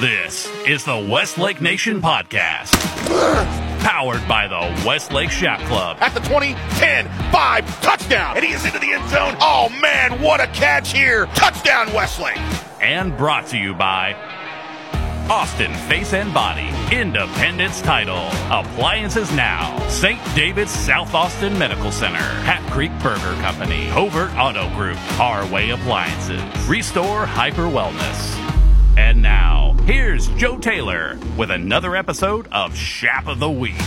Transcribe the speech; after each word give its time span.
This 0.00 0.48
is 0.66 0.82
the 0.86 0.96
Westlake 0.96 1.60
Nation 1.60 2.00
Podcast. 2.00 2.72
Powered 3.82 4.26
by 4.26 4.48
the 4.48 4.86
Westlake 4.86 5.28
Chap 5.28 5.60
Club. 5.68 5.98
At 6.00 6.14
the 6.14 6.20
20, 6.20 6.54
10, 6.54 7.06
5, 7.30 7.82
touchdown. 7.82 8.34
And 8.34 8.42
he 8.42 8.52
is 8.52 8.64
into 8.64 8.78
the 8.78 8.94
end 8.94 9.06
zone. 9.10 9.36
Oh, 9.42 9.68
man, 9.82 10.22
what 10.22 10.40
a 10.40 10.46
catch 10.46 10.94
here. 10.94 11.26
Touchdown, 11.34 11.92
Westlake. 11.92 12.38
And 12.80 13.14
brought 13.14 13.48
to 13.48 13.58
you 13.58 13.74
by 13.74 14.14
Austin 15.28 15.74
Face 15.86 16.14
and 16.14 16.32
Body, 16.32 16.70
Independence 16.90 17.82
Title, 17.82 18.30
Appliances 18.50 19.30
Now, 19.32 19.86
St. 19.88 20.18
David's 20.34 20.70
South 20.70 21.12
Austin 21.12 21.58
Medical 21.58 21.92
Center, 21.92 22.16
Hat 22.16 22.62
Creek 22.72 22.90
Burger 23.02 23.38
Company, 23.42 23.86
Hobart 23.88 24.30
Auto 24.38 24.66
Group, 24.74 24.96
Our 25.20 25.46
Way 25.52 25.70
Appliances, 25.70 26.40
Restore 26.66 27.26
Hyper 27.26 27.64
Wellness. 27.64 28.39
And 28.96 29.22
now, 29.22 29.76
here's 29.84 30.28
Joe 30.28 30.58
Taylor 30.58 31.18
with 31.36 31.50
another 31.50 31.96
episode 31.96 32.48
of 32.52 32.74
Chap 32.74 33.26
of 33.28 33.38
the 33.38 33.50
Week. 33.50 33.78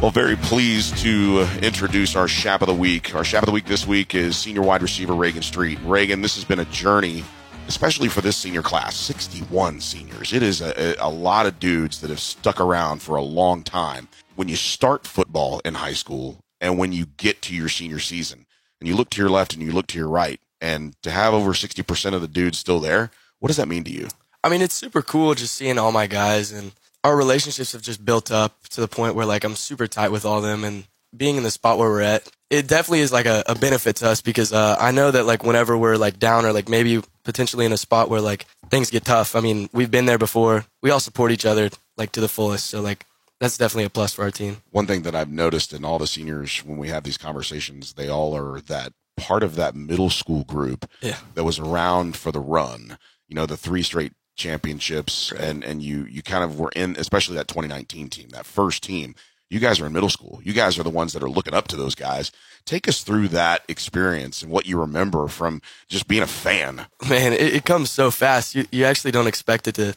Well, 0.00 0.10
very 0.10 0.36
pleased 0.36 0.98
to 0.98 1.40
uh, 1.40 1.58
introduce 1.62 2.16
our 2.16 2.26
Chap 2.26 2.62
of 2.62 2.68
the 2.68 2.74
Week. 2.74 3.14
Our 3.14 3.22
Chap 3.22 3.42
of 3.42 3.46
the 3.46 3.52
Week 3.52 3.66
this 3.66 3.86
week 3.86 4.14
is 4.14 4.36
senior 4.36 4.62
wide 4.62 4.82
receiver 4.82 5.14
Reagan 5.14 5.42
Street. 5.42 5.78
Reagan, 5.84 6.20
this 6.20 6.34
has 6.34 6.44
been 6.44 6.58
a 6.58 6.64
journey, 6.66 7.24
especially 7.68 8.08
for 8.08 8.20
this 8.20 8.36
senior 8.36 8.62
class 8.62 8.96
61 8.96 9.80
seniors. 9.80 10.32
It 10.32 10.42
is 10.42 10.60
a, 10.60 10.96
a 10.98 11.08
lot 11.08 11.46
of 11.46 11.58
dudes 11.58 12.00
that 12.00 12.10
have 12.10 12.20
stuck 12.20 12.60
around 12.60 13.02
for 13.02 13.16
a 13.16 13.22
long 13.22 13.62
time. 13.62 14.08
When 14.36 14.48
you 14.48 14.56
start 14.56 15.06
football 15.06 15.60
in 15.64 15.74
high 15.74 15.92
school 15.92 16.40
and 16.60 16.78
when 16.78 16.92
you 16.92 17.06
get 17.16 17.40
to 17.42 17.54
your 17.54 17.68
senior 17.68 17.98
season, 17.98 18.46
and 18.80 18.88
you 18.88 18.96
look 18.96 19.08
to 19.10 19.20
your 19.22 19.30
left 19.30 19.54
and 19.54 19.62
you 19.62 19.72
look 19.72 19.86
to 19.86 19.98
your 19.98 20.08
right, 20.08 20.40
and 20.60 20.94
to 21.02 21.10
have 21.10 21.34
over 21.34 21.52
60% 21.52 22.14
of 22.14 22.20
the 22.20 22.28
dudes 22.28 22.58
still 22.58 22.80
there, 22.80 23.10
what 23.38 23.48
does 23.48 23.56
that 23.56 23.68
mean 23.68 23.84
to 23.84 23.90
you? 23.90 24.08
I 24.42 24.48
mean, 24.48 24.62
it's 24.62 24.74
super 24.74 25.02
cool 25.02 25.34
just 25.34 25.54
seeing 25.54 25.78
all 25.78 25.92
my 25.92 26.06
guys 26.06 26.52
and 26.52 26.72
our 27.02 27.16
relationships 27.16 27.72
have 27.72 27.82
just 27.82 28.04
built 28.04 28.30
up 28.30 28.66
to 28.68 28.80
the 28.80 28.88
point 28.88 29.14
where 29.14 29.26
like 29.26 29.44
I'm 29.44 29.56
super 29.56 29.86
tight 29.86 30.10
with 30.10 30.24
all 30.24 30.40
them 30.40 30.64
and 30.64 30.84
being 31.16 31.36
in 31.36 31.42
the 31.42 31.50
spot 31.50 31.78
where 31.78 31.88
we're 31.88 32.00
at, 32.00 32.28
it 32.50 32.66
definitely 32.66 33.00
is 33.00 33.12
like 33.12 33.26
a, 33.26 33.42
a 33.46 33.54
benefit 33.54 33.96
to 33.96 34.08
us 34.08 34.20
because 34.20 34.52
uh, 34.52 34.76
I 34.78 34.90
know 34.90 35.10
that 35.10 35.26
like 35.26 35.44
whenever 35.44 35.76
we're 35.76 35.96
like 35.96 36.18
down 36.18 36.44
or 36.44 36.52
like 36.52 36.68
maybe 36.68 37.02
potentially 37.24 37.66
in 37.66 37.72
a 37.72 37.76
spot 37.76 38.08
where 38.08 38.20
like 38.20 38.46
things 38.70 38.90
get 38.90 39.04
tough. 39.04 39.36
I 39.36 39.40
mean, 39.40 39.68
we've 39.72 39.90
been 39.90 40.06
there 40.06 40.18
before. 40.18 40.64
We 40.82 40.90
all 40.90 41.00
support 41.00 41.30
each 41.30 41.46
other 41.46 41.70
like 41.96 42.12
to 42.12 42.20
the 42.20 42.28
fullest. 42.28 42.66
So 42.66 42.80
like 42.80 43.06
that's 43.40 43.58
definitely 43.58 43.84
a 43.84 43.90
plus 43.90 44.14
for 44.14 44.22
our 44.22 44.30
team. 44.30 44.62
One 44.70 44.86
thing 44.86 45.02
that 45.02 45.14
I've 45.14 45.30
noticed 45.30 45.72
in 45.72 45.84
all 45.84 45.98
the 45.98 46.06
seniors 46.06 46.64
when 46.64 46.78
we 46.78 46.88
have 46.88 47.04
these 47.04 47.18
conversations, 47.18 47.94
they 47.94 48.08
all 48.08 48.36
are 48.36 48.60
that 48.62 48.92
part 49.16 49.42
of 49.42 49.54
that 49.56 49.74
middle 49.74 50.10
school 50.10 50.44
group 50.44 50.88
Yeah. 51.00 51.18
that 51.34 51.44
was 51.44 51.58
around 51.58 52.16
for 52.16 52.32
the 52.32 52.40
run. 52.40 52.98
You 53.28 53.34
know, 53.36 53.46
the 53.46 53.56
three 53.56 53.82
straight 53.82 54.12
championships, 54.36 55.32
and 55.32 55.64
and 55.64 55.82
you 55.82 56.04
you 56.04 56.22
kind 56.22 56.44
of 56.44 56.58
were 56.58 56.70
in, 56.76 56.96
especially 56.98 57.36
that 57.36 57.48
2019 57.48 58.08
team, 58.08 58.28
that 58.30 58.46
first 58.46 58.82
team. 58.82 59.14
You 59.50 59.60
guys 59.60 59.78
are 59.80 59.86
in 59.86 59.92
middle 59.92 60.08
school. 60.08 60.40
You 60.42 60.52
guys 60.52 60.78
are 60.78 60.82
the 60.82 60.90
ones 60.90 61.12
that 61.12 61.22
are 61.22 61.30
looking 61.30 61.54
up 61.54 61.68
to 61.68 61.76
those 61.76 61.94
guys. 61.94 62.32
Take 62.64 62.88
us 62.88 63.02
through 63.02 63.28
that 63.28 63.62
experience 63.68 64.42
and 64.42 64.50
what 64.50 64.66
you 64.66 64.80
remember 64.80 65.28
from 65.28 65.60
just 65.88 66.08
being 66.08 66.22
a 66.22 66.26
fan. 66.26 66.86
Man, 67.08 67.32
it, 67.34 67.54
it 67.54 67.64
comes 67.64 67.90
so 67.90 68.10
fast. 68.10 68.54
You 68.54 68.64
you 68.72 68.84
actually 68.84 69.12
don't 69.12 69.26
expect 69.26 69.68
it 69.68 69.74
to 69.76 69.94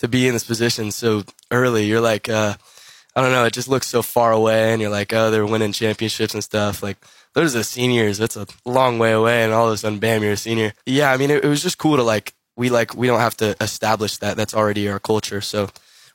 to 0.00 0.08
be 0.08 0.26
in 0.26 0.34
this 0.34 0.44
position 0.44 0.90
so 0.90 1.24
early. 1.50 1.84
You're 1.86 2.00
like, 2.00 2.28
uh, 2.28 2.54
I 3.16 3.20
don't 3.22 3.32
know. 3.32 3.44
It 3.44 3.52
just 3.54 3.68
looks 3.68 3.86
so 3.86 4.02
far 4.02 4.32
away, 4.32 4.72
and 4.72 4.80
you're 4.82 4.90
like, 4.90 5.12
oh, 5.12 5.30
they're 5.30 5.46
winning 5.46 5.72
championships 5.72 6.34
and 6.34 6.44
stuff. 6.44 6.82
Like 6.82 6.98
those 7.38 7.54
are 7.54 7.58
the 7.58 7.64
seniors. 7.64 8.18
That's 8.18 8.36
a 8.36 8.48
long 8.64 8.98
way 8.98 9.12
away, 9.12 9.44
and 9.44 9.52
all 9.52 9.68
of 9.68 9.72
a 9.72 9.76
sudden, 9.76 10.00
bam, 10.00 10.24
you're 10.24 10.32
a 10.32 10.36
senior. 10.36 10.72
Yeah, 10.86 11.12
I 11.12 11.16
mean, 11.16 11.30
it, 11.30 11.44
it 11.44 11.48
was 11.48 11.62
just 11.62 11.78
cool 11.78 11.96
to 11.96 12.02
like 12.02 12.34
we 12.56 12.68
like 12.68 12.96
we 12.96 13.06
don't 13.06 13.20
have 13.20 13.36
to 13.36 13.54
establish 13.60 14.16
that. 14.16 14.36
That's 14.36 14.54
already 14.54 14.88
our 14.88 14.98
culture. 14.98 15.40
So 15.40 15.68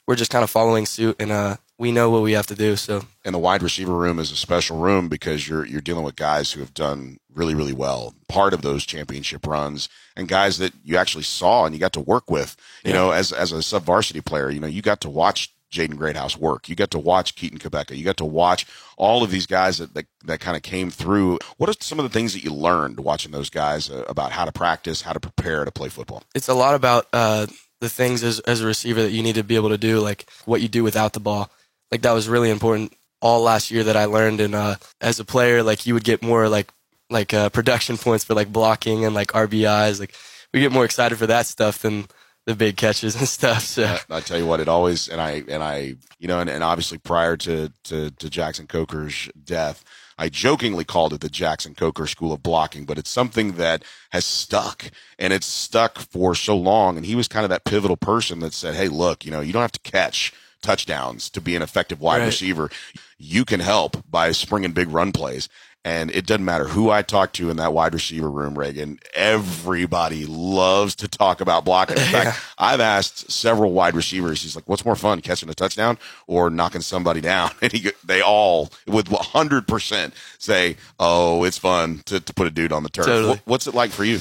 we're 0.05 0.17
just 0.17 0.31
kind 0.31 0.43
of 0.43 0.49
following 0.49 0.85
suit, 0.85 1.15
and 1.19 1.31
uh, 1.31 1.55
we 1.77 1.93
know 1.93 2.09
what 2.09 2.23
we 2.23 2.33
have 2.33 2.47
to 2.47 2.55
do. 2.55 2.75
So 2.75 3.05
And 3.23 3.33
the 3.33 3.39
wide 3.39 3.63
receiver 3.63 3.93
room 3.93 4.19
is 4.19 4.31
a 4.31 4.35
special 4.35 4.79
room 4.79 5.07
because 5.07 5.47
you're 5.47 5.65
you're 5.65 5.79
dealing 5.79 6.03
with 6.03 6.17
guys 6.17 6.51
who 6.51 6.59
have 6.59 6.73
done 6.73 7.19
really 7.33 7.55
really 7.55 7.71
well, 7.73 8.15
part 8.27 8.53
of 8.53 8.61
those 8.61 8.85
championship 8.85 9.47
runs, 9.47 9.87
and 10.17 10.27
guys 10.27 10.57
that 10.57 10.73
you 10.83 10.97
actually 10.97 11.23
saw 11.23 11.63
and 11.65 11.73
you 11.73 11.79
got 11.79 11.93
to 11.93 12.01
work 12.01 12.29
with. 12.29 12.57
You 12.83 12.91
Yeah. 12.91 12.97
know, 12.97 13.11
as 13.11 13.31
as 13.31 13.53
a 13.53 13.63
sub 13.63 13.83
varsity 13.83 14.19
player, 14.19 14.49
you 14.49 14.59
know, 14.59 14.67
you 14.67 14.81
got 14.81 14.99
to 15.01 15.09
watch 15.09 15.52
Jaden 15.73 15.97
Greathouse 15.97 16.37
work. 16.37 16.69
You 16.69 16.75
got 16.75 16.91
to 16.91 16.99
watch 16.99 17.35
Keaton 17.35 17.59
Quebeca. 17.59 17.97
You 17.97 18.05
got 18.05 18.17
to 18.17 18.25
watch 18.25 18.65
all 18.95 19.23
of 19.23 19.31
these 19.31 19.45
guys 19.45 19.79
that 19.79 19.93
that, 19.95 20.05
that 20.25 20.39
kind 20.39 20.55
of 20.55 20.63
came 20.63 20.89
through. 20.89 21.39
What 21.57 21.69
are 21.69 21.75
some 21.79 21.99
of 21.99 22.03
the 22.03 22.09
things 22.09 22.33
that 22.33 22.43
you 22.43 22.53
learned 22.53 22.99
watching 22.99 23.31
those 23.31 23.49
guys 23.49 23.89
uh, 23.89 24.05
about 24.07 24.31
how 24.31 24.45
to 24.45 24.51
practice, 24.51 25.01
how 25.01 25.13
to 25.13 25.19
prepare 25.19 25.65
to 25.65 25.71
play 25.71 25.89
football? 25.89 26.23
it's 26.35 26.47
a 26.47 26.53
lot 26.53 26.75
about 26.75 27.07
uh, 27.13 27.47
the 27.81 27.89
things 27.89 28.23
as 28.23 28.39
as 28.41 28.61
a 28.61 28.67
receiver 28.67 29.01
that 29.01 29.11
you 29.11 29.23
need 29.23 29.35
to 29.35 29.43
be 29.43 29.55
able 29.55 29.69
to 29.69 29.77
do, 29.77 29.99
like 29.99 30.29
what 30.45 30.61
you 30.61 30.67
do 30.67 30.83
without 30.83 31.13
the 31.13 31.19
ball. 31.19 31.49
Like 31.91 32.01
that 32.01 32.13
was 32.13 32.29
really 32.29 32.49
important 32.49 32.93
all 33.21 33.41
last 33.41 33.71
year 33.71 33.83
that 33.85 33.97
I 33.97 34.05
learned. 34.05 34.41
And 34.41 34.53
uh, 34.55 34.75
as 35.01 35.19
a 35.19 35.25
player, 35.25 35.63
like 35.63 35.85
you 35.85 35.93
would 35.93 36.03
get 36.03 36.21
more 36.21 36.49
like 36.49 36.71
like 37.09 37.33
uh, 37.33 37.49
production 37.49 37.97
points 37.97 38.23
for 38.23 38.33
like 38.33 38.51
blocking 38.51 39.05
and 39.05 39.13
like 39.15 39.29
RBIs. 39.29 39.99
Like 39.99 40.15
we 40.53 40.59
get 40.59 40.71
more 40.71 40.85
excited 40.85 41.17
for 41.17 41.27
that 41.27 41.45
stuff 41.45 41.79
than 41.79 42.07
the 42.45 42.55
big 42.55 42.75
catches 42.77 43.15
and 43.15 43.27
stuff. 43.27 43.63
So 43.63 43.97
I 44.09 44.19
tell 44.21 44.37
you 44.37 44.45
what, 44.45 44.59
it 44.59 44.67
always 44.67 45.07
and 45.07 45.21
I 45.21 45.43
and 45.47 45.63
I 45.63 45.95
you 46.19 46.27
know 46.27 46.39
and, 46.39 46.49
and 46.49 46.63
obviously 46.63 46.97
prior 46.97 47.37
to, 47.37 47.71
to 47.85 48.11
to 48.11 48.29
Jackson 48.29 48.67
Coker's 48.67 49.29
death, 49.43 49.83
I 50.17 50.29
jokingly 50.29 50.83
called 50.83 51.13
it 51.13 51.21
the 51.21 51.29
Jackson 51.29 51.73
Coker 51.75 52.05
School 52.07 52.33
of 52.33 52.43
Blocking, 52.43 52.85
but 52.85 52.97
it's 52.97 53.09
something 53.09 53.53
that 53.53 53.83
has 54.11 54.25
stuck 54.25 54.91
and 55.17 55.31
it's 55.33 55.47
stuck 55.47 55.99
for 55.99 56.35
so 56.35 56.55
long. 56.57 56.97
And 56.97 57.05
he 57.05 57.15
was 57.15 57.27
kind 57.27 57.43
of 57.45 57.49
that 57.49 57.63
pivotal 57.65 57.97
person 57.97 58.39
that 58.39 58.53
said, 58.53 58.75
"Hey, 58.75 58.89
look, 58.89 59.25
you 59.25 59.31
know, 59.31 59.41
you 59.41 59.53
don't 59.53 59.61
have 59.61 59.71
to 59.71 59.91
catch 59.91 60.33
touchdowns 60.61 61.29
to 61.29 61.41
be 61.41 61.55
an 61.55 61.61
effective 61.61 61.99
wide 62.01 62.19
Right. 62.19 62.27
receiver. 62.27 62.69
You 63.17 63.45
can 63.45 63.59
help 63.61 64.03
by 64.09 64.31
springing 64.33 64.73
big 64.73 64.89
run 64.89 65.11
plays." 65.11 65.47
And 65.85 66.11
it 66.11 66.25
doesn't 66.25 66.45
matter 66.45 66.65
who 66.65 66.89
I 66.89 67.01
talk 67.01 67.33
to 67.33 67.49
in 67.49 67.57
that 67.57 67.73
wide 67.73 67.93
receiver 67.93 68.29
room, 68.31 68.57
Reagan. 68.57 68.99
Everybody 69.13 70.25
loves 70.25 70.95
to 70.95 71.09
talk 71.09 71.41
about 71.41 71.65
blocking. 71.65 71.97
In 71.97 72.03
fact, 72.11 72.39
I've 72.57 72.79
asked 72.79 73.29
several 73.29 73.73
wide 73.73 73.93
receivers. 73.93 74.41
He's 74.41 74.55
like, 74.55 74.67
"What's 74.67 74.85
more 74.85 74.95
fun, 74.95 75.19
catching 75.19 75.49
a 75.49 75.53
touchdown 75.53 75.97
or 76.25 76.49
knocking 76.49 76.81
somebody 76.81 77.19
down?" 77.19 77.51
And 77.61 77.71
he, 77.71 77.91
they 78.03 78.21
all, 78.21 78.71
with 78.87 79.07
hundred 79.09 79.67
percent, 79.67 80.13
say, 80.37 80.77
"Oh, 80.99 81.43
it's 81.43 81.57
fun 81.57 82.01
to, 82.05 82.19
to 82.19 82.33
put 82.33 82.47
a 82.47 82.51
dude 82.51 82.71
on 82.71 82.83
the 82.83 82.89
turf." 82.89 83.05
Totally. 83.05 83.41
What's 83.45 83.67
it 83.67 83.75
like 83.75 83.91
for 83.91 84.05
you? 84.05 84.19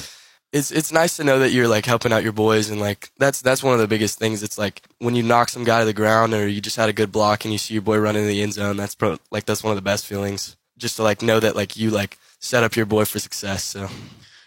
it's 0.53 0.69
it's 0.69 0.91
nice 0.91 1.17
to 1.17 1.23
know 1.23 1.39
that 1.39 1.51
you're 1.51 1.67
like 1.67 1.85
helping 1.85 2.13
out 2.13 2.21
your 2.21 2.31
boys 2.31 2.69
and 2.69 2.79
like 2.79 3.09
that's 3.17 3.41
that's 3.41 3.63
one 3.63 3.73
of 3.73 3.79
the 3.79 3.87
biggest 3.87 4.19
things. 4.19 4.43
It's 4.43 4.57
like 4.57 4.83
when 4.99 5.15
you 5.15 5.23
knock 5.23 5.49
some 5.49 5.63
guy 5.63 5.79
to 5.79 5.85
the 5.85 5.93
ground 5.93 6.33
or 6.33 6.47
you 6.47 6.61
just 6.61 6.77
had 6.77 6.89
a 6.89 6.93
good 6.93 7.11
block 7.11 7.43
and 7.43 7.51
you 7.51 7.57
see 7.57 7.73
your 7.73 7.81
boy 7.81 7.97
run 7.97 8.15
into 8.15 8.27
the 8.27 8.41
end 8.41 8.53
zone. 8.53 8.77
That's 8.77 8.93
pro- 8.93 9.17
like 9.31 9.45
that's 9.45 9.63
one 9.63 9.71
of 9.71 9.77
the 9.77 9.81
best 9.81 10.05
feelings. 10.05 10.55
Just 10.77 10.97
to 10.97 11.03
like 11.03 11.21
know 11.21 11.39
that 11.39 11.55
like 11.55 11.77
you 11.77 11.89
like 11.89 12.17
set 12.39 12.63
up 12.63 12.75
your 12.75 12.85
boy 12.85 13.05
for 13.05 13.19
success. 13.19 13.63
So. 13.63 13.87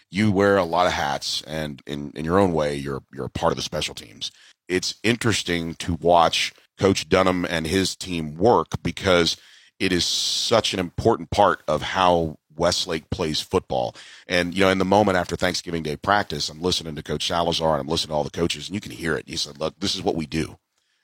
You 0.09 0.31
wear 0.31 0.55
a 0.55 0.63
lot 0.63 0.87
of 0.87 0.93
hats 0.93 1.43
and 1.45 1.81
in, 1.85 2.11
in 2.15 2.23
your 2.23 2.39
own 2.39 2.53
way 2.53 2.75
you're 2.75 3.03
you're 3.13 3.25
a 3.25 3.29
part 3.29 3.51
of 3.51 3.57
the 3.57 3.61
special 3.61 3.93
teams. 3.93 4.31
It's 4.69 4.95
interesting 5.03 5.73
to 5.75 5.95
watch 5.95 6.53
coach 6.79 7.09
dunham 7.09 7.45
and 7.45 7.67
his 7.67 7.95
team 7.95 8.35
work 8.35 8.67
because 8.83 9.35
it 9.79 9.91
is 9.91 10.05
such 10.05 10.73
an 10.73 10.79
important 10.79 11.29
part 11.29 11.61
of 11.67 11.81
how 11.81 12.37
westlake 12.55 13.09
plays 13.09 13.41
football. 13.41 13.95
And 14.27 14.53
you 14.53 14.61
know 14.61 14.69
in 14.69 14.77
the 14.77 14.85
moment 14.85 15.17
after 15.17 15.35
thanksgiving 15.35 15.83
day 15.83 15.97
practice 15.97 16.49
i'm 16.49 16.61
listening 16.61 16.95
to 16.95 17.03
coach 17.03 17.27
salazar 17.27 17.73
and 17.73 17.81
i'm 17.81 17.87
listening 17.87 18.09
to 18.09 18.15
all 18.15 18.23
the 18.23 18.29
coaches 18.29 18.67
and 18.67 18.75
you 18.75 18.81
can 18.81 18.91
hear 18.91 19.17
it. 19.17 19.27
He 19.27 19.35
said 19.35 19.59
look 19.59 19.79
this 19.79 19.95
is 19.95 20.01
what 20.01 20.15
we 20.15 20.25
do 20.25 20.57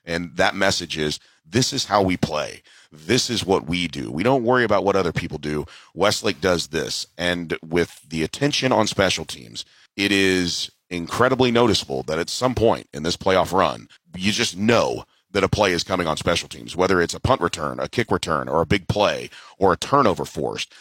and 0.04 0.36
that 0.36 0.54
message 0.54 0.96
is 0.96 1.18
this 1.44 1.72
is 1.72 1.86
how 1.86 2.02
we 2.02 2.16
play. 2.16 2.62
This 2.90 3.28
is 3.28 3.44
what 3.44 3.66
we 3.66 3.88
do. 3.88 4.10
We 4.10 4.22
don't 4.22 4.44
worry 4.44 4.64
about 4.64 4.84
what 4.84 4.96
other 4.96 5.12
people 5.12 5.38
do. 5.38 5.66
Westlake 5.94 6.40
does 6.40 6.68
this. 6.68 7.06
And 7.18 7.58
with 7.64 8.00
the 8.08 8.22
attention 8.22 8.72
on 8.72 8.86
special 8.86 9.24
teams, 9.24 9.64
it 9.96 10.12
is 10.12 10.70
incredibly 10.90 11.50
noticeable 11.50 12.02
that 12.04 12.18
at 12.18 12.30
some 12.30 12.54
point 12.54 12.88
in 12.92 13.02
this 13.02 13.16
playoff 13.16 13.52
run, 13.52 13.88
you 14.16 14.32
just 14.32 14.56
know 14.56 15.04
that 15.32 15.44
a 15.44 15.48
play 15.48 15.72
is 15.72 15.82
coming 15.82 16.06
on 16.06 16.16
special 16.16 16.48
teams, 16.48 16.76
whether 16.76 17.00
it's 17.00 17.14
a 17.14 17.20
punt 17.20 17.40
return, 17.40 17.80
a 17.80 17.88
kick 17.88 18.10
return, 18.10 18.48
or 18.48 18.62
a 18.62 18.66
big 18.66 18.86
play, 18.86 19.28
or 19.58 19.72
a 19.72 19.76
turnover 19.76 20.24
forced. 20.24 20.72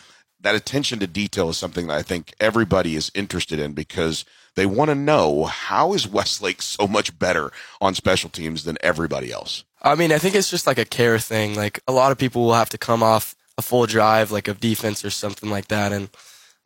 That 0.43 0.55
attention 0.55 0.99
to 0.99 1.07
detail 1.07 1.49
is 1.49 1.57
something 1.57 1.87
that 1.87 1.97
I 1.97 2.01
think 2.03 2.33
everybody 2.39 2.95
is 2.95 3.11
interested 3.15 3.59
in 3.59 3.73
because 3.73 4.25
they 4.55 4.65
want 4.65 4.89
to 4.89 4.95
know 4.95 5.45
how 5.45 5.93
is 5.93 6.07
Westlake 6.07 6.61
so 6.61 6.87
much 6.87 7.17
better 7.17 7.51
on 7.81 7.95
special 7.95 8.29
teams 8.29 8.63
than 8.63 8.77
everybody 8.81 9.31
else. 9.31 9.63
I 9.81 9.95
mean, 9.95 10.11
I 10.11 10.17
think 10.17 10.35
it's 10.35 10.49
just 10.49 10.67
like 10.67 10.77
a 10.77 10.85
care 10.85 11.19
thing. 11.19 11.55
Like 11.55 11.81
a 11.87 11.91
lot 11.91 12.11
of 12.11 12.17
people 12.17 12.43
will 12.43 12.53
have 12.53 12.69
to 12.69 12.77
come 12.77 13.03
off 13.03 13.35
a 13.57 13.61
full 13.61 13.85
drive, 13.85 14.31
like 14.31 14.47
of 14.47 14.59
defense 14.59 15.03
or 15.03 15.09
something 15.09 15.49
like 15.49 15.67
that, 15.67 15.91
and 15.91 16.09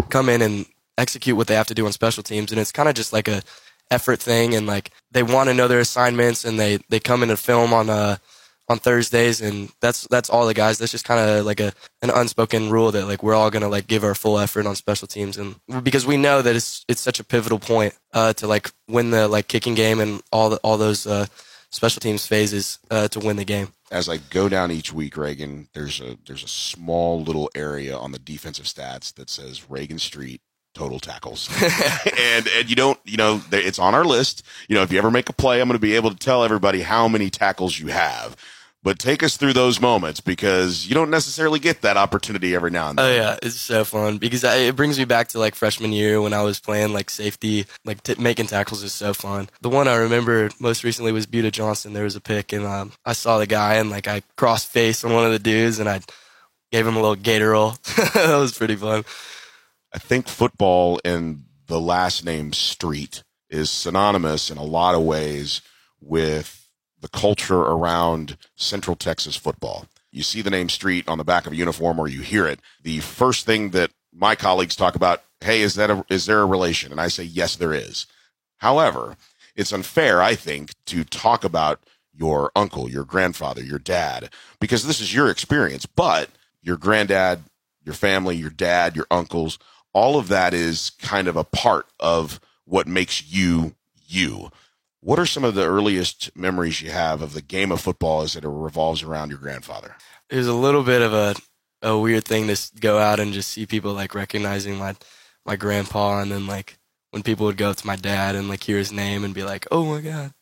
come 0.10 0.30
in 0.30 0.42
and 0.42 0.66
execute 0.98 1.38
what 1.38 1.48
they 1.48 1.56
have 1.56 1.68
to 1.68 1.74
do 1.74 1.86
on 1.86 1.92
special 1.92 2.24
teams. 2.24 2.52
And 2.52 2.60
it's 2.60 2.72
kind 2.72 2.90
of 2.90 2.96
just 2.96 3.14
like 3.14 3.28
a 3.28 3.42
effort 3.90 4.20
thing, 4.20 4.54
and 4.54 4.68
like 4.68 4.92
they 5.12 5.24
want 5.24 5.50
to 5.50 5.54
know 5.54 5.68
their 5.68 5.80
assignments, 5.80 6.46
and 6.46 6.60
they 6.60 6.80
they 6.90 7.00
come 7.00 7.24
in 7.24 7.30
and 7.30 7.40
film 7.40 7.74
on 7.74 7.90
uh 7.90 8.18
on 8.70 8.80
Thursdays, 8.80 9.42
and 9.42 9.72
that's 9.80 10.08
that's 10.08 10.30
all 10.30 10.46
the 10.46 10.54
guys. 10.54 10.78
That's 10.78 10.92
just 10.92 11.06
kind 11.06 11.20
of 11.20 11.46
like 11.46 11.60
a 11.60 11.74
an 12.02 12.10
unspoken 12.10 12.70
rule 12.70 12.92
that 12.92 13.06
like 13.06 13.24
we're 13.24 13.36
all 13.36 13.50
gonna 13.50 13.70
like 13.70 13.88
give 13.88 14.04
our 14.04 14.16
full 14.16 14.38
effort 14.38 14.66
on 14.66 14.76
special 14.76 15.08
teams, 15.08 15.38
and 15.38 15.56
because 15.84 16.06
we 16.06 16.18
know 16.18 16.42
that 16.42 16.56
it's 16.56 16.86
it's 16.88 17.02
such 17.02 17.20
a 17.20 17.24
pivotal 17.24 17.60
point 17.60 17.94
uh, 18.14 18.34
to 18.34 18.48
like 18.48 18.72
win 18.88 19.12
the 19.12 19.28
like 19.28 19.48
kicking 19.48 19.76
game 19.76 20.00
and 20.00 20.22
all 20.32 20.50
the, 20.50 20.58
all 20.58 20.78
those 20.78 21.08
uh, 21.08 21.28
special 21.72 22.00
teams 22.00 22.28
phases 22.28 22.80
uh, 22.92 23.08
to 23.10 23.20
win 23.20 23.38
the 23.38 23.46
game. 23.46 23.70
As 23.90 24.10
I 24.10 24.18
go 24.18 24.50
down 24.50 24.72
each 24.72 24.92
week, 24.92 25.16
Reagan, 25.16 25.70
there's 25.74 26.02
a 26.02 26.18
there's 26.26 26.44
a 26.44 26.50
small 26.50 27.22
little 27.22 27.50
area 27.56 27.98
on 27.98 28.12
the 28.12 28.20
defensive 28.20 28.66
stats 28.66 29.14
that 29.16 29.30
says 29.30 29.70
Reagan 29.70 30.00
Street 30.00 30.42
total 30.74 31.00
tackles. 31.00 31.50
and 32.20 32.48
and 32.48 32.70
you 32.70 32.76
don't, 32.76 33.00
you 33.06 33.18
know, 33.18 33.42
it's 33.52 33.80
on 33.80 33.96
our 33.96 34.06
list. 34.06 34.44
You 34.68 34.76
know, 34.76 34.84
if 34.84 34.92
you 34.92 34.98
ever 34.98 35.10
make 35.10 35.30
a 35.30 35.34
play, 35.34 35.60
I'm 35.60 35.68
going 35.68 35.76
to 35.76 35.80
be 35.80 35.96
able 35.96 36.12
to 36.12 36.18
tell 36.18 36.44
everybody 36.44 36.82
how 36.82 37.08
many 37.08 37.30
tackles 37.30 37.80
you 37.80 37.88
have. 37.88 38.36
But 38.88 39.00
take 39.00 39.22
us 39.22 39.36
through 39.36 39.52
those 39.52 39.82
moments 39.82 40.22
because 40.22 40.88
you 40.88 40.96
don't 40.96 41.10
necessarily 41.10 41.60
get 41.60 41.82
that 41.82 41.98
opportunity 41.98 42.56
every 42.56 42.72
now 42.72 42.88
and 42.90 42.98
then. 42.98 43.06
Oh 43.06 43.14
yeah, 43.14 43.38
it's 43.44 43.60
so 43.60 43.84
fun 43.84 44.18
because 44.18 44.46
I, 44.46 44.56
it 44.60 44.78
brings 44.78 44.98
me 44.98 45.04
back 45.04 45.28
to 45.30 45.40
like 45.40 45.56
freshman 45.56 45.92
year 45.92 46.22
when 46.22 46.32
I 46.32 46.42
was 46.42 46.62
playing 46.62 46.94
like 46.94 47.10
safety, 47.10 47.66
like 47.84 48.02
t- 48.02 48.16
making 48.18 48.46
tackles 48.46 48.84
is 48.84 48.94
so 48.94 49.14
fun. 49.14 49.50
The 49.60 49.68
one 49.68 49.90
I 49.90 49.96
remember 49.96 50.50
most 50.62 50.86
recently 50.86 51.12
was 51.12 51.28
Buta 51.28 51.52
Johnson. 51.52 51.92
There 51.92 52.06
was 52.06 52.16
a 52.16 52.22
pick 52.22 52.54
and 52.54 52.66
um, 52.66 52.94
I 53.04 53.12
saw 53.12 53.40
the 53.40 53.46
guy 53.46 53.74
and 53.74 53.90
like 53.90 54.08
I 54.08 54.22
crossed 54.38 54.70
face 54.70 55.04
on 55.04 55.12
one 55.12 55.26
of 55.26 55.34
the 55.34 55.40
dudes 55.40 55.80
and 55.80 55.90
I 55.90 56.00
gave 56.72 56.88
him 56.88 56.96
a 56.96 57.02
little 57.02 57.18
gator 57.18 57.50
roll. 57.50 57.72
that 58.14 58.38
was 58.40 58.58
pretty 58.58 58.78
fun. 58.78 59.04
I 59.94 60.00
think 60.00 60.30
football 60.30 61.02
and 61.04 61.44
the 61.66 61.82
last 61.82 62.24
name 62.24 62.54
Street 62.54 63.22
is 63.50 63.70
synonymous 63.70 64.50
in 64.50 64.58
a 64.58 64.64
lot 64.64 64.96
of 64.96 65.04
ways 65.04 65.60
with 66.00 66.67
the 67.00 67.10
culture 67.10 67.62
around 67.62 68.38
Central 68.56 68.96
Texas 68.96 69.36
football. 69.36 69.86
You 70.12 70.24
see 70.24 70.42
the 70.42 70.50
name 70.50 70.70
Street 70.70 71.08
on 71.08 71.18
the 71.18 71.24
back 71.24 71.46
of 71.46 71.54
a 71.54 71.58
uniform 71.58 72.00
or 72.00 72.08
you 72.08 72.22
hear 72.22 72.48
it. 72.48 72.60
The 72.82 73.00
first 73.00 73.46
thing 73.46 73.72
that 73.72 73.92
my 74.14 74.36
colleagues 74.36 74.76
talk 74.76 74.96
about, 74.96 75.22
hey, 75.42 75.62
is 75.62 75.76
that 75.76 75.92
a, 75.92 76.06
is 76.10 76.26
there 76.26 76.42
a 76.42 76.46
relation? 76.46 76.92
And 76.92 77.00
I 77.00 77.08
say, 77.08 77.24
yes, 77.24 77.56
there 77.56 77.74
is. 77.74 78.08
However, 78.58 79.16
it's 79.56 79.74
unfair, 79.74 80.22
I 80.22 80.36
think, 80.36 80.72
to 80.86 81.04
talk 81.04 81.44
about 81.44 81.80
your 82.14 82.52
uncle, 82.56 82.90
your 82.90 83.04
grandfather, 83.04 83.62
your 83.62 83.80
dad, 83.80 84.30
because 84.60 84.88
this 84.88 85.00
is 85.00 85.14
your 85.14 85.30
experience. 85.30 85.86
But 85.86 86.30
your 86.62 86.78
granddad, 86.78 87.44
your 87.84 87.94
family, 87.94 88.36
your 88.36 88.50
dad, 88.50 88.96
your 88.96 89.08
uncles, 89.12 89.60
all 89.94 90.18
of 90.18 90.28
that 90.30 90.54
is 90.54 90.92
kind 91.02 91.28
of 91.28 91.36
a 91.36 91.44
part 91.44 91.88
of 92.00 92.40
what 92.66 92.88
makes 92.88 93.32
you 93.32 93.76
you. 94.08 94.52
What 95.08 95.20
are 95.20 95.26
some 95.26 95.46
of 95.46 95.56
the 95.56 95.66
earliest 95.66 96.36
memories 96.36 96.82
you 96.82 96.92
have 96.92 97.22
of 97.22 97.32
the 97.32 97.42
game 97.42 97.72
of 97.72 97.80
football 97.80 98.24
as 98.24 98.36
it 98.36 98.44
revolves 98.44 99.04
around 99.04 99.30
your 99.30 99.40
grandfather? 99.40 99.96
It 100.30 100.36
was 100.36 100.48
a 100.48 100.54
little 100.54 100.84
bit 100.84 101.02
of 101.02 101.14
a 101.14 101.34
a 101.82 101.98
weird 101.98 102.26
thing 102.26 102.48
to 102.48 102.72
go 102.82 102.98
out 102.98 103.22
and 103.22 103.32
just 103.32 103.52
see 103.52 103.66
people 103.66 103.94
like 103.94 104.14
recognizing 104.14 104.76
my 104.76 104.98
my 105.46 105.56
grandpa, 105.56 106.20
and 106.20 106.30
then 106.30 106.46
like 106.46 106.78
when 107.12 107.24
people 107.24 107.46
would 107.46 107.56
go 107.56 107.70
up 107.70 107.78
to 107.78 107.88
my 107.88 107.96
dad 107.96 108.36
and 108.36 108.50
like 108.50 108.62
hear 108.62 108.78
his 108.78 108.92
name 108.92 109.24
and 109.24 109.34
be 109.34 109.46
like, 109.46 109.66
"Oh 109.72 109.86
my 109.86 110.02
god," 110.02 110.34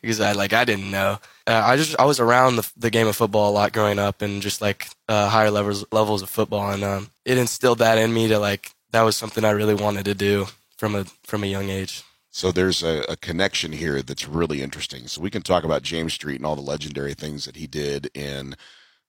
because 0.00 0.22
I 0.22 0.32
like 0.32 0.54
I 0.54 0.64
didn't 0.64 0.90
know. 0.90 1.18
Uh, 1.46 1.62
I 1.62 1.76
just 1.76 1.94
I 2.00 2.06
was 2.06 2.18
around 2.18 2.56
the, 2.56 2.72
the 2.78 2.88
game 2.88 3.08
of 3.08 3.16
football 3.16 3.50
a 3.50 3.52
lot 3.52 3.74
growing 3.74 3.98
up, 3.98 4.22
and 4.22 4.40
just 4.40 4.62
like 4.62 4.88
uh, 5.06 5.28
higher 5.28 5.50
levels 5.50 5.84
levels 5.92 6.22
of 6.22 6.30
football, 6.30 6.70
and 6.70 6.82
um, 6.82 7.10
it 7.26 7.36
instilled 7.36 7.80
that 7.80 7.98
in 7.98 8.14
me 8.14 8.28
to 8.28 8.38
like 8.38 8.70
that 8.92 9.02
was 9.02 9.18
something 9.18 9.44
I 9.44 9.50
really 9.50 9.74
wanted 9.74 10.06
to 10.06 10.14
do 10.14 10.46
from 10.78 10.94
a 10.94 11.04
from 11.24 11.44
a 11.44 11.46
young 11.46 11.68
age. 11.68 12.04
So 12.34 12.50
there's 12.50 12.82
a, 12.82 13.04
a, 13.08 13.16
connection 13.16 13.70
here 13.70 14.02
that's 14.02 14.26
really 14.26 14.60
interesting. 14.60 15.06
So 15.06 15.20
we 15.20 15.30
can 15.30 15.42
talk 15.42 15.62
about 15.62 15.84
James 15.84 16.14
Street 16.14 16.34
and 16.34 16.44
all 16.44 16.56
the 16.56 16.62
legendary 16.62 17.14
things 17.14 17.44
that 17.44 17.54
he 17.54 17.68
did 17.68 18.10
in 18.12 18.56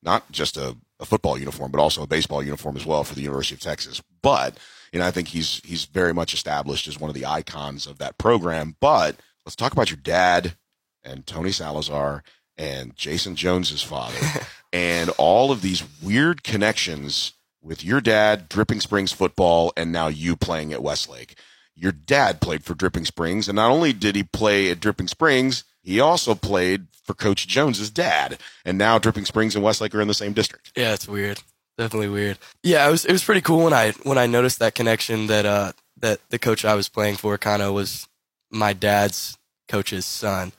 not 0.04 0.31
just 0.31 0.57
a, 0.57 0.77
a, 1.00 1.06
football 1.06 1.36
uniform, 1.36 1.72
but 1.72 1.81
also 1.81 2.04
a 2.04 2.07
baseball 2.07 2.44
uniform 2.44 2.77
as 2.77 2.86
well 2.86 3.04
for 3.04 3.16
the 3.16 3.24
University 3.24 3.56
of 3.56 3.62
Texas. 3.62 4.00
But 4.22 4.60
you 4.94 5.00
know, 5.00 5.07
I 5.07 5.10
think 5.10 5.30
he's 5.30 5.60
he's 5.66 5.86
very 5.86 6.13
much 6.13 6.36
established 6.36 6.88
as 6.88 7.00
one 7.00 7.10
of 7.10 7.16
the 7.16 7.25
icons 7.25 7.88
of 7.88 7.98
that 7.98 8.19
program. 8.19 8.75
But 8.80 9.16
let's 9.44 9.56
talk 9.56 9.74
about 9.74 9.89
your 9.89 9.98
dad 9.98 10.56
and 11.04 11.25
Tony 11.25 11.51
Salazar 11.51 12.24
and 12.60 12.95
Jason 12.95 13.36
Jones's 13.36 13.81
father 13.81 14.19
and 14.72 15.10
all 15.18 15.51
of 15.51 15.63
these 15.63 15.83
weird 16.00 16.44
connections 16.44 17.33
with 17.60 17.83
your 17.83 18.01
dad, 18.01 18.48
Dripping 18.50 18.81
Springs 18.81 19.12
football, 19.12 19.74
and 19.75 19.92
now 19.92 20.10
you 20.10 20.36
playing 20.36 20.74
at 20.74 20.83
Westlake. 20.83 21.36
Your 21.75 21.92
dad 21.92 22.42
played 22.42 22.63
for 22.63 22.74
Dripping 22.74 23.06
Springs, 23.06 23.48
and 23.48 23.56
not 23.56 23.72
only 23.72 23.94
did 23.94 24.16
he 24.16 24.24
play 24.24 24.69
at 24.69 24.80
Dripping 24.80 25.07
Springs, 25.07 25.63
he 25.81 26.00
also 26.00 26.33
played 26.33 26.88
for 27.04 27.13
Coach 27.13 27.48
Jones's 27.48 27.89
dad. 27.89 28.39
And 28.63 28.77
now 28.77 28.98
Dripping 28.98 29.25
Springs 29.25 29.56
and 29.56 29.63
Westlake 29.63 29.94
are 29.94 30.01
in 30.01 30.07
the 30.07 30.13
same 30.13 30.33
district. 30.33 30.72
Yeah, 30.75 30.94
it's 30.94 31.07
weird. 31.07 31.42
Definitely 31.77 32.10
weird. 32.10 32.38
Yeah, 32.63 32.88
it 32.88 32.92
was 32.92 33.06
it 33.06 33.12
was 33.12 33.24
pretty 33.24 33.42
cool 33.42 33.63
when 33.66 33.74
I 33.74 33.92
when 34.04 34.18
I 34.18 34.27
noticed 34.27 34.60
that 34.60 34.75
connection 34.75 35.27
that 35.27 35.45
uh 35.45 35.74
that 35.98 36.22
the 36.30 36.39
coach 36.39 36.63
I 36.63 36.74
was 36.75 36.88
playing 36.88 37.18
for 37.18 37.38
kind 37.38 37.62
of 37.62 37.74
was 37.74 38.07
my 38.50 38.72
dad's 38.72 39.38
coach's 39.68 40.06
son, 40.06 40.54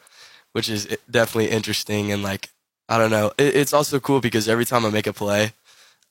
which 0.52 0.68
is 0.68 0.86
definitely 1.10 1.50
interesting 1.50 2.12
and 2.12 2.22
like 2.22 2.50
I 2.88 2.98
don't 2.98 3.10
know. 3.10 3.32
It, 3.38 3.56
it's 3.56 3.72
also 3.72 3.98
cool 3.98 4.20
because 4.20 4.48
every 4.48 4.66
time 4.66 4.84
I 4.84 4.90
make 4.90 5.06
a 5.06 5.12
play, 5.12 5.52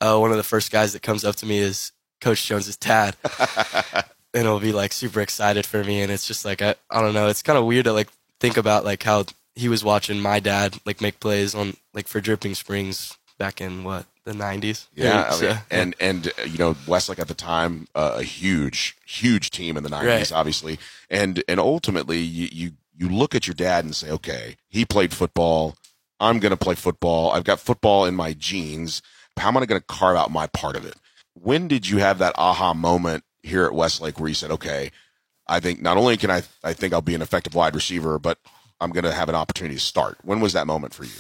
uh, 0.02 0.18
one 0.18 0.32
of 0.32 0.38
the 0.38 0.44
first 0.44 0.72
guys 0.72 0.94
that 0.94 1.04
comes 1.04 1.24
up 1.24 1.36
to 1.38 1.46
me 1.46 1.60
is 1.60 1.92
Coach 2.20 2.46
Jones's 2.46 2.76
dad, 2.78 3.16
and 4.36 4.46
it'll 4.46 4.60
be 4.60 4.74
like 4.74 4.94
super 4.94 5.22
excited 5.22 5.66
for 5.66 5.84
me, 5.84 6.02
and 6.02 6.12
it's 6.12 6.28
just 6.28 6.46
like 6.46 6.62
I, 6.62 6.76
I 6.92 7.02
don't 7.02 7.14
know, 7.14 7.28
it's 7.28 7.42
kind 7.42 7.58
of 7.58 7.66
weird 7.66 7.86
to 7.86 7.94
like 7.94 8.10
think 8.40 8.58
about 8.58 8.84
like 8.84 9.02
how 9.04 9.26
he 9.56 9.70
was 9.70 9.84
watching 9.84 10.20
my 10.20 10.40
dad 10.40 10.78
like 10.86 11.02
make 11.02 11.20
plays 11.20 11.56
on 11.56 11.76
like 11.94 12.08
for 12.08 12.20
Dripping 12.20 12.54
Springs 12.54 13.18
back 13.38 13.62
in 13.62 13.84
what 13.84 14.06
the 14.26 14.32
90s 14.32 14.88
yeah 14.96 15.30
I 15.32 15.42
mean, 15.42 15.58
and 15.70 15.96
and 16.00 16.28
uh, 16.28 16.44
you 16.44 16.58
know 16.58 16.76
westlake 16.88 17.20
at 17.20 17.28
the 17.28 17.36
time 17.36 17.88
uh, 17.94 18.16
a 18.18 18.24
huge 18.24 18.98
huge 19.06 19.52
team 19.52 19.78
in 19.78 19.84
the 19.84 19.90
90s 19.90 20.06
right. 20.06 20.32
obviously. 20.32 20.80
And 21.10 21.44
and 21.48 21.60
ultimately 21.60 22.20
you, 22.20 22.50
you 22.52 22.72
you 22.98 23.10
look 23.10 23.36
at 23.36 23.46
your 23.46 23.54
dad 23.54 23.86
and 23.86 23.96
say 23.96 24.10
okay 24.12 24.58
he 24.68 24.84
played 24.84 25.14
football. 25.14 25.78
I'm 26.20 26.40
going 26.40 26.52
to 26.52 26.58
play 26.58 26.76
football. 26.76 27.32
I've 27.32 27.44
got 27.44 27.60
football 27.60 28.06
in 28.06 28.16
my 28.16 28.32
genes. 28.34 29.02
How 29.38 29.50
am 29.50 29.58
I 29.58 29.66
going 29.66 29.82
to 29.82 29.86
carve 29.86 30.16
out 30.16 30.32
my 30.32 30.48
part 30.48 30.78
of 30.78 30.86
it? 30.86 30.96
When 31.34 31.68
did 31.68 31.90
you 31.90 31.98
have 31.98 32.20
that 32.20 32.34
aha 32.38 32.74
moment 32.74 33.26
here 33.46 33.66
at 33.66 33.74
Westlake 33.74 34.20
where 34.20 34.30
you 34.30 34.36
said, 34.36 34.52
okay, 34.52 34.92
I 35.48 35.60
think 35.60 35.82
not 35.82 35.98
only 35.98 36.18
can 36.18 36.32
I, 36.32 36.44
I 36.64 36.74
think 36.74 36.94
I'll 36.94 37.02
be 37.02 37.16
an 37.16 37.22
effective 37.22 37.54
wide 37.54 37.76
receiver, 37.76 38.18
but 38.20 38.40
I'm 38.82 38.92
going 38.92 39.04
to 39.04 39.14
have 39.14 39.30
an 39.30 39.36
opportunity 39.36 39.76
to 39.76 39.82
start. 39.82 40.18
When 40.24 40.40
was 40.40 40.54
that 40.54 40.68
moment 40.68 40.94
for 40.94 41.04
you? 41.04 41.12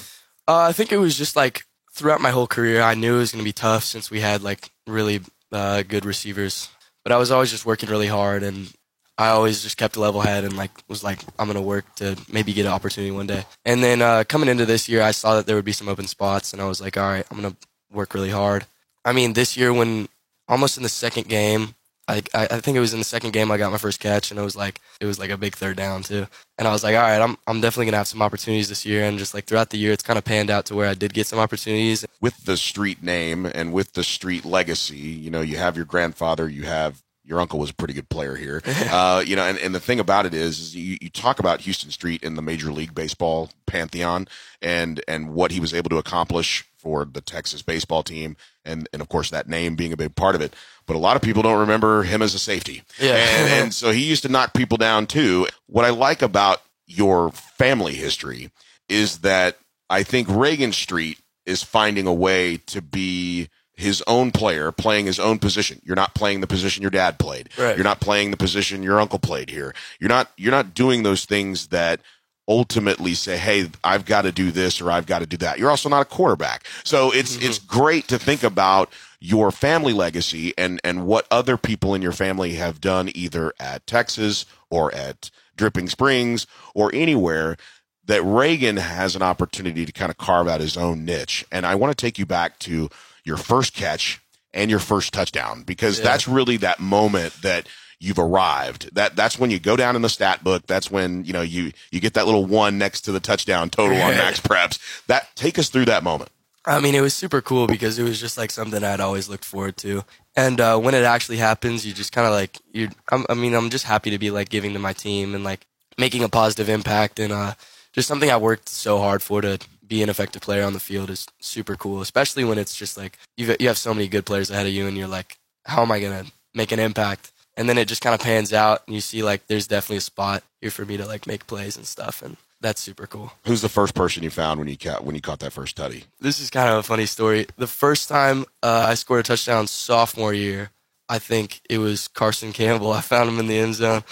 Uh, 0.47 0.61
I 0.61 0.73
think 0.73 0.91
it 0.91 0.97
was 0.97 1.17
just 1.17 1.35
like 1.35 1.63
throughout 1.93 2.21
my 2.21 2.31
whole 2.31 2.47
career, 2.47 2.81
I 2.81 2.95
knew 2.95 3.15
it 3.15 3.19
was 3.19 3.31
going 3.31 3.43
to 3.43 3.47
be 3.47 3.53
tough 3.53 3.83
since 3.83 4.11
we 4.11 4.21
had 4.21 4.41
like 4.41 4.71
really 4.87 5.21
uh, 5.51 5.83
good 5.83 6.05
receivers, 6.05 6.69
but 7.03 7.11
I 7.11 7.17
was 7.17 7.31
always 7.31 7.51
just 7.51 7.65
working 7.65 7.89
really 7.89 8.07
hard 8.07 8.43
and 8.43 8.73
I 9.17 9.29
always 9.29 9.63
just 9.63 9.77
kept 9.77 9.95
a 9.95 10.01
level 10.01 10.21
head 10.21 10.43
and 10.43 10.57
like 10.57 10.71
was 10.89 11.03
like 11.03 11.19
I'm 11.39 11.47
gonna 11.47 11.61
work 11.61 11.85
to 11.95 12.17
maybe 12.29 12.51
get 12.53 12.65
an 12.65 12.73
opportunity 12.73 13.11
one 13.11 13.27
day. 13.27 13.45
And 13.63 13.81
then 13.81 14.01
uh, 14.01 14.25
coming 14.27 14.49
into 14.49 14.65
this 14.65 14.89
year, 14.89 15.01
I 15.01 15.11
saw 15.11 15.35
that 15.35 15.45
there 15.45 15.55
would 15.55 15.65
be 15.65 15.71
some 15.71 15.87
open 15.87 16.07
spots, 16.07 16.51
and 16.51 16.61
I 16.61 16.65
was 16.65 16.81
like, 16.81 16.97
all 16.97 17.07
right, 17.07 17.25
I'm 17.31 17.37
gonna 17.37 17.55
work 17.91 18.13
really 18.13 18.29
hard. 18.29 18.65
I 19.05 19.13
mean, 19.13 19.33
this 19.33 19.55
year 19.55 19.71
when 19.71 20.09
almost 20.47 20.77
in 20.77 20.83
the 20.83 20.89
second 20.89 21.29
game, 21.29 21.75
I, 22.07 22.21
I 22.33 22.59
think 22.59 22.77
it 22.77 22.81
was 22.81 22.93
in 22.93 22.99
the 22.99 23.05
second 23.05 23.31
game 23.33 23.49
I 23.51 23.57
got 23.57 23.71
my 23.71 23.79
first 23.79 23.99
catch, 23.99 24.29
and 24.29 24.39
it 24.39 24.43
was 24.43 24.55
like 24.55 24.79
it 25.01 25.05
was 25.05 25.17
like 25.17 25.31
a 25.31 25.37
big 25.37 25.55
third 25.55 25.75
down 25.77 26.03
too. 26.03 26.27
And 26.57 26.67
I 26.67 26.71
was 26.71 26.83
like, 26.83 26.95
all 26.95 27.01
right, 27.01 27.21
I'm 27.21 27.37
I'm 27.47 27.61
definitely 27.61 27.85
gonna 27.85 27.97
have 27.97 28.07
some 28.07 28.21
opportunities 28.21 28.69
this 28.69 28.85
year, 28.85 29.03
and 29.03 29.17
just 29.17 29.33
like 29.33 29.45
throughout 29.45 29.71
the 29.71 29.77
year, 29.77 29.91
it's 29.91 30.03
kind 30.03 30.17
of 30.17 30.23
panned 30.23 30.51
out 30.51 30.65
to 30.67 30.75
where 30.75 30.87
I 30.87 30.93
did 30.93 31.13
get 31.13 31.27
some 31.27 31.39
opportunities. 31.39 32.05
With 32.21 32.45
the 32.45 32.57
street 32.57 33.01
name 33.01 33.45
and 33.45 33.73
with 33.73 33.93
the 33.93 34.03
street 34.03 34.45
legacy, 34.45 34.97
you 34.97 35.31
know, 35.31 35.41
you 35.41 35.57
have 35.57 35.75
your 35.75 35.85
grandfather, 35.85 36.47
you 36.47 36.63
have 36.63 37.01
your 37.25 37.41
uncle 37.41 37.59
was 37.59 37.71
a 37.71 37.73
pretty 37.73 37.93
good 37.93 38.09
player 38.09 38.35
here. 38.35 38.61
Uh, 38.95 39.23
you 39.25 39.35
know, 39.35 39.43
and, 39.43 39.57
and 39.57 39.73
the 39.73 39.79
thing 39.79 39.99
about 39.99 40.25
it 40.25 40.33
is, 40.33 40.59
is 40.59 40.75
you, 40.75 40.97
you 41.01 41.09
talk 41.09 41.39
about 41.39 41.65
Huston 41.65 41.89
Street 41.89 42.23
in 42.23 42.35
the 42.35 42.41
Major 42.41 42.71
League 42.71 42.93
Baseball 42.93 43.49
pantheon 43.65 44.27
and 44.61 45.01
and 45.07 45.33
what 45.33 45.51
he 45.51 45.59
was 45.59 45.73
able 45.73 45.89
to 45.89 45.97
accomplish 45.97 46.63
for 46.77 47.03
the 47.03 47.19
Texas 47.19 47.61
baseball 47.61 48.03
team, 48.03 48.37
and 48.63 48.87
and 48.93 49.01
of 49.01 49.09
course 49.09 49.31
that 49.31 49.49
name 49.49 49.75
being 49.75 49.91
a 49.91 49.97
big 49.97 50.15
part 50.15 50.35
of 50.35 50.41
it. 50.41 50.53
But 50.85 50.95
a 50.95 50.99
lot 50.99 51.15
of 51.15 51.23
people 51.23 51.41
don't 51.41 51.59
remember 51.59 52.03
him 52.03 52.21
as 52.21 52.33
a 52.35 52.39
safety, 52.39 52.83
yeah. 52.99 53.15
and, 53.15 53.53
and 53.53 53.73
so 53.73 53.91
he 53.91 54.03
used 54.03 54.23
to 54.23 54.29
knock 54.29 54.53
people 54.53 54.77
down 54.77 55.07
too. 55.07 55.47
What 55.67 55.83
I 55.83 55.89
like 55.89 56.21
about 56.21 56.61
your 56.85 57.31
family 57.31 57.95
history 57.95 58.51
is 58.87 59.19
that 59.19 59.57
I 59.89 60.03
think 60.03 60.27
Reagan 60.29 60.73
Street 60.73 61.19
is 61.45 61.63
finding 61.63 62.07
a 62.07 62.13
way 62.13 62.57
to 62.57 62.81
be 62.81 63.49
his 63.75 64.01
own 64.07 64.31
player 64.31 64.71
playing 64.71 65.05
his 65.05 65.19
own 65.19 65.39
position. 65.39 65.81
You're 65.83 65.95
not 65.95 66.15
playing 66.15 66.41
the 66.41 66.47
position 66.47 66.81
your 66.81 66.91
dad 66.91 67.19
played. 67.19 67.49
Right. 67.57 67.75
You're 67.75 67.83
not 67.83 67.99
playing 67.99 68.31
the 68.31 68.37
position 68.37 68.83
your 68.83 68.99
uncle 68.99 69.19
played 69.19 69.49
here. 69.49 69.73
You're 69.99 70.09
not 70.09 70.31
you're 70.37 70.51
not 70.51 70.73
doing 70.73 71.03
those 71.03 71.25
things 71.25 71.67
that 71.67 72.01
ultimately 72.47 73.13
say, 73.13 73.37
"Hey, 73.37 73.69
I've 73.83 74.05
got 74.05 74.21
to 74.21 74.31
do 74.31 74.51
this 74.51 74.79
or 74.79 74.91
I've 74.91 75.05
got 75.05 75.19
to 75.19 75.25
do 75.25 75.37
that." 75.37 75.59
You're 75.59 75.69
also 75.69 75.89
not 75.89 76.01
a 76.01 76.05
quarterback, 76.05 76.65
so 76.83 77.11
it's 77.11 77.35
mm-hmm. 77.35 77.47
it's 77.47 77.59
great 77.59 78.07
to 78.07 78.19
think 78.19 78.43
about 78.43 78.91
your 79.19 79.51
family 79.51 79.93
legacy 79.93 80.53
and 80.57 80.79
and 80.83 81.05
what 81.05 81.27
other 81.31 81.57
people 81.57 81.93
in 81.93 82.01
your 82.01 82.11
family 82.11 82.53
have 82.53 82.79
done 82.79 83.09
either 83.13 83.53
at 83.59 83.85
Texas 83.87 84.45
or 84.69 84.93
at 84.93 85.31
Dripping 85.57 85.89
Springs 85.89 86.47
or 86.73 86.91
anywhere 86.93 87.57
that 88.05 88.21
Reagan 88.23 88.77
has 88.77 89.15
an 89.15 89.21
opportunity 89.21 89.85
to 89.85 89.91
kind 89.91 90.11
of 90.11 90.17
carve 90.17 90.47
out 90.47 90.61
his 90.61 90.77
own 90.77 91.05
niche. 91.05 91.43
And 91.51 91.65
I 91.65 91.75
want 91.75 91.97
to 91.97 91.99
take 91.99 92.19
you 92.19 92.25
back 92.25 92.59
to 92.59 92.89
your 93.25 93.37
first 93.37 93.73
catch 93.73 94.21
and 94.53 94.69
your 94.69 94.79
first 94.79 95.13
touchdown 95.13 95.63
because 95.63 95.97
Yeah. 95.99 96.05
that's 96.05 96.27
really 96.27 96.57
that 96.57 96.79
moment 96.79 97.41
that 97.41 97.67
you've 97.99 98.19
arrived. 98.19 98.93
That 98.95 99.15
that's 99.15 99.37
when 99.39 99.51
you 99.51 99.59
go 99.59 99.75
down 99.75 99.95
in 99.95 100.01
the 100.01 100.09
stat 100.09 100.43
book. 100.43 100.67
That's 100.67 100.89
when 100.91 101.25
you 101.25 101.33
know 101.33 101.41
you 101.41 101.71
you 101.91 101.99
get 101.99 102.13
that 102.13 102.25
little 102.25 102.45
one 102.45 102.77
next 102.77 103.01
to 103.01 103.11
the 103.11 103.19
touchdown 103.19 103.69
total 103.69 104.01
on 104.01 104.11
max 104.11 104.39
preps. 104.41 104.79
That 105.07 105.27
take 105.35 105.57
us 105.59 105.69
through 105.69 105.85
that 105.85 106.03
moment. 106.03 106.29
I 106.67 106.79
mean, 106.79 106.95
it 106.95 107.01
was 107.01 107.13
super 107.13 107.41
cool 107.41 107.67
because 107.67 107.99
it 107.99 108.03
was 108.03 108.19
just 108.19 108.37
like 108.39 108.49
something 108.49 108.83
I'd 108.83 108.99
always 108.99 109.29
looked 109.29 109.45
forward 109.45 109.77
to. 109.77 110.03
And 110.35 110.59
uh, 110.59 110.79
when 110.79 110.95
it 110.95 111.03
actually 111.03 111.37
happens, 111.37 111.85
you 111.85 111.93
just 111.93 112.11
kind 112.11 112.25
of 112.25 112.33
like 112.33 112.57
you. 112.71 112.89
I 113.29 113.33
mean, 113.35 113.53
I'm 113.53 113.69
just 113.69 113.85
happy 113.85 114.09
to 114.11 114.17
be 114.17 114.31
like 114.31 114.49
giving 114.49 114.73
to 114.73 114.79
my 114.79 114.93
team 114.93 115.35
and 115.35 115.43
like 115.43 115.65
making 115.97 116.23
a 116.23 116.29
positive 116.29 116.67
impact 116.67 117.19
and 117.19 117.31
uh, 117.31 117.53
just 117.93 118.07
something 118.07 118.29
I 118.31 118.37
worked 118.37 118.67
so 118.67 118.97
hard 118.99 119.21
for 119.21 119.41
to 119.41 119.59
be 119.87 120.01
an 120.01 120.09
effective 120.09 120.41
player 120.41 120.63
on 120.63 120.73
the 120.73 120.79
field 120.79 121.09
is 121.09 121.27
super 121.39 121.75
cool. 121.75 122.01
Especially 122.01 122.43
when 122.43 122.57
it's 122.57 122.75
just 122.75 122.97
like 122.97 123.17
you 123.37 123.55
you 123.59 123.67
have 123.67 123.77
so 123.77 123.93
many 123.93 124.07
good 124.07 124.25
players 124.25 124.49
ahead 124.49 124.65
of 124.65 124.73
you, 124.73 124.87
and 124.87 124.97
you're 124.97 125.07
like, 125.07 125.37
how 125.65 125.81
am 125.81 125.91
I 125.91 125.99
gonna 125.99 126.25
make 126.53 126.71
an 126.71 126.79
impact? 126.79 127.31
And 127.57 127.69
then 127.69 127.77
it 127.77 127.87
just 127.87 128.01
kind 128.01 128.13
of 128.13 128.19
pans 128.19 128.51
out, 128.51 128.81
and 128.85 128.95
you 128.95 129.01
see 129.01 129.23
like 129.23 129.47
there's 129.47 129.67
definitely 129.67 129.97
a 129.97 130.01
spot 130.01 130.43
here 130.61 130.71
for 130.71 130.85
me 130.85 130.97
to 130.97 131.05
like 131.05 131.27
make 131.27 131.47
plays 131.47 131.77
and 131.77 131.85
stuff, 131.85 132.21
and 132.21 132.37
that's 132.61 132.81
super 132.81 133.05
cool. 133.05 133.31
Who's 133.45 133.61
the 133.61 133.69
first 133.69 133.93
person 133.93 134.23
you 134.23 134.29
found 134.29 134.59
when 134.59 134.67
you 134.67 134.77
caught 134.77 135.03
when 135.03 135.15
you 135.15 135.21
caught 135.21 135.39
that 135.39 135.53
first 135.53 135.77
tutty? 135.77 136.05
this 136.19 136.39
is 136.39 136.49
kind 136.49 136.69
of 136.69 136.77
a 136.77 136.83
funny 136.83 137.05
story. 137.05 137.45
The 137.57 137.67
first 137.67 138.09
time 138.09 138.45
uh, 138.63 138.85
I 138.89 138.95
scored 138.95 139.19
a 139.19 139.23
touchdown 139.23 139.67
sophomore 139.67 140.33
year, 140.33 140.71
I 141.07 141.19
think 141.19 141.61
it 141.69 141.77
was 141.77 142.07
Carson 142.07 142.53
Campbell. 142.53 142.91
I 142.91 143.01
found 143.01 143.29
him 143.29 143.39
in 143.39 143.47
the 143.47 143.59
end 143.59 143.75
zone. 143.75 144.03